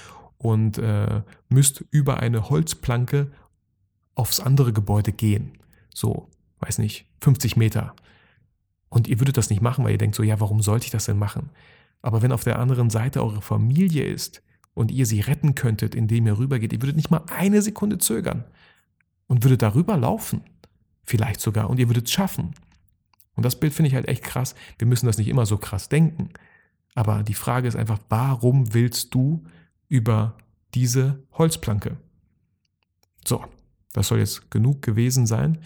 und 0.44 0.76
äh, 0.76 1.22
müsst 1.48 1.84
über 1.90 2.18
eine 2.18 2.50
Holzplanke 2.50 3.32
aufs 4.14 4.40
andere 4.40 4.72
Gebäude 4.74 5.10
gehen. 5.10 5.58
So, 5.92 6.28
weiß 6.60 6.78
nicht, 6.78 7.06
50 7.24 7.56
Meter. 7.56 7.94
Und 8.88 9.08
ihr 9.08 9.18
würdet 9.18 9.36
das 9.36 9.50
nicht 9.50 9.62
machen, 9.62 9.84
weil 9.84 9.92
ihr 9.92 9.98
denkt 9.98 10.14
so, 10.14 10.22
ja, 10.22 10.38
warum 10.40 10.62
sollte 10.62 10.84
ich 10.84 10.90
das 10.90 11.06
denn 11.06 11.18
machen? 11.18 11.50
Aber 12.02 12.22
wenn 12.22 12.32
auf 12.32 12.44
der 12.44 12.58
anderen 12.58 12.90
Seite 12.90 13.24
eure 13.24 13.40
Familie 13.40 14.04
ist 14.04 14.42
und 14.74 14.90
ihr 14.90 15.06
sie 15.06 15.20
retten 15.20 15.54
könntet, 15.54 15.94
indem 15.94 16.26
ihr 16.26 16.38
rübergeht, 16.38 16.72
ihr 16.72 16.82
würdet 16.82 16.96
nicht 16.96 17.10
mal 17.10 17.24
eine 17.34 17.62
Sekunde 17.62 17.98
zögern 17.98 18.44
und 19.26 19.42
würdet 19.42 19.62
darüber 19.62 19.96
laufen. 19.96 20.42
Vielleicht 21.02 21.40
sogar. 21.40 21.70
Und 21.70 21.78
ihr 21.78 21.88
würdet 21.88 22.06
es 22.06 22.12
schaffen. 22.12 22.54
Und 23.34 23.44
das 23.44 23.58
Bild 23.58 23.72
finde 23.72 23.88
ich 23.88 23.94
halt 23.94 24.06
echt 24.06 24.22
krass. 24.22 24.54
Wir 24.78 24.86
müssen 24.86 25.06
das 25.06 25.18
nicht 25.18 25.28
immer 25.28 25.46
so 25.46 25.56
krass 25.56 25.88
denken. 25.88 26.28
Aber 26.94 27.22
die 27.22 27.34
Frage 27.34 27.66
ist 27.66 27.76
einfach, 27.76 27.98
warum 28.08 28.74
willst 28.74 29.14
du 29.14 29.44
über 29.88 30.36
diese 30.74 31.22
Holzplanke? 31.32 31.96
So, 33.26 33.44
das 33.94 34.08
soll 34.08 34.18
jetzt 34.18 34.50
genug 34.50 34.82
gewesen 34.82 35.26
sein. 35.26 35.58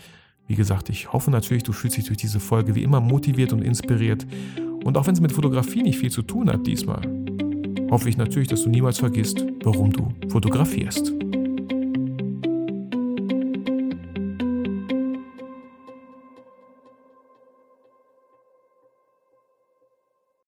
Wie 0.49 0.55
gesagt, 0.55 0.89
ich 0.89 1.13
hoffe 1.13 1.31
natürlich, 1.31 1.63
du 1.63 1.73
fühlst 1.73 1.99
dich 1.99 2.07
durch 2.07 2.17
diese 2.17 2.41
Folge 2.41 2.75
wie 2.75 2.83
immer 2.83 3.03
motiviert 3.03 3.53
und 3.53 3.61
inspiriert. 3.61 4.27
Und 4.83 4.97
auch 4.97 5.07
wenn 5.07 5.13
es 5.13 5.21
mit 5.21 5.31
Fotografie 5.31 5.83
nicht 5.83 5.99
viel 5.99 6.11
zu 6.11 6.23
tun 6.23 6.51
hat 6.51 6.67
diesmal, 6.67 7.03
hoffe 7.91 8.09
ich 8.09 8.17
natürlich, 8.17 8.49
dass 8.49 8.63
du 8.63 8.71
niemals 8.71 8.99
vergisst, 8.99 9.45
warum 9.63 9.93
du 9.93 10.09
fotografierst. 10.31 11.13